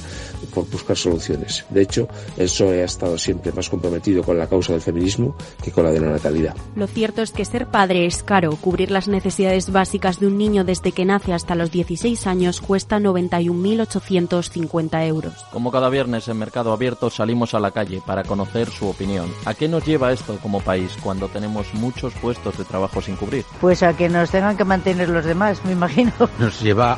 [0.53, 1.65] por buscar soluciones.
[1.69, 5.71] De hecho, el PSOE ha estado siempre más comprometido con la causa del feminismo que
[5.71, 6.55] con la de la natalidad.
[6.75, 8.57] Lo cierto es que ser padre es caro.
[8.59, 12.99] Cubrir las necesidades básicas de un niño desde que nace hasta los 16 años cuesta
[12.99, 15.33] 91.850 euros.
[15.51, 19.31] Como cada viernes en Mercado Abierto salimos a la calle para conocer su opinión.
[19.45, 23.45] ¿A qué nos lleva esto como país cuando tenemos muchos puestos de trabajo sin cubrir?
[23.59, 26.11] Pues a que nos tengan que mantener los demás, me imagino.
[26.39, 26.97] Nos lleva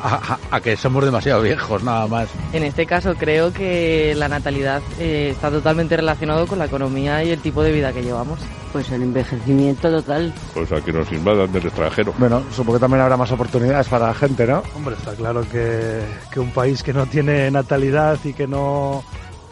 [0.50, 2.30] a, que somos demasiado viejos, nada más.
[2.54, 7.32] En este caso creo que la natalidad eh, está totalmente relacionado con la economía y
[7.32, 8.40] el tipo de vida que llevamos.
[8.72, 10.34] Pues el envejecimiento total.
[10.54, 12.14] Pues a que nos invadan del extranjero.
[12.18, 14.64] Bueno, supongo que también habrá más oportunidades para la gente, ¿no?
[14.74, 16.00] Hombre, está claro que,
[16.32, 19.04] que un país que no tiene natalidad y que no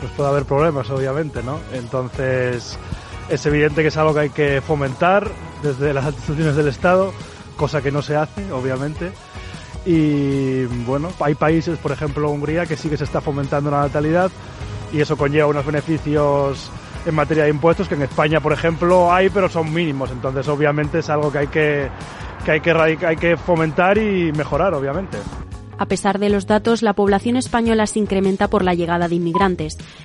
[0.02, 1.60] pues puede haber problemas, obviamente, ¿no?
[1.74, 2.78] Entonces,
[3.30, 5.30] es evidente que es algo que hay que fomentar
[5.62, 7.14] desde las instituciones del Estado,
[7.56, 9.12] cosa que no se hace, obviamente.
[9.86, 14.30] Y bueno, hay países, por ejemplo Hungría, que sí que se está fomentando la natalidad
[14.92, 16.72] y eso conlleva unos beneficios
[17.06, 20.12] en materia de impuestos que en España, por ejemplo, hay, pero son mínimos.
[20.12, 21.90] Entonces, obviamente, es algo que hay que,
[22.44, 25.18] que, hay que, hay que fomentar y mejorar, obviamente.
[25.82, 29.80] A pesar de los datos, la población española se incrementa por la llegada de inmigrantes.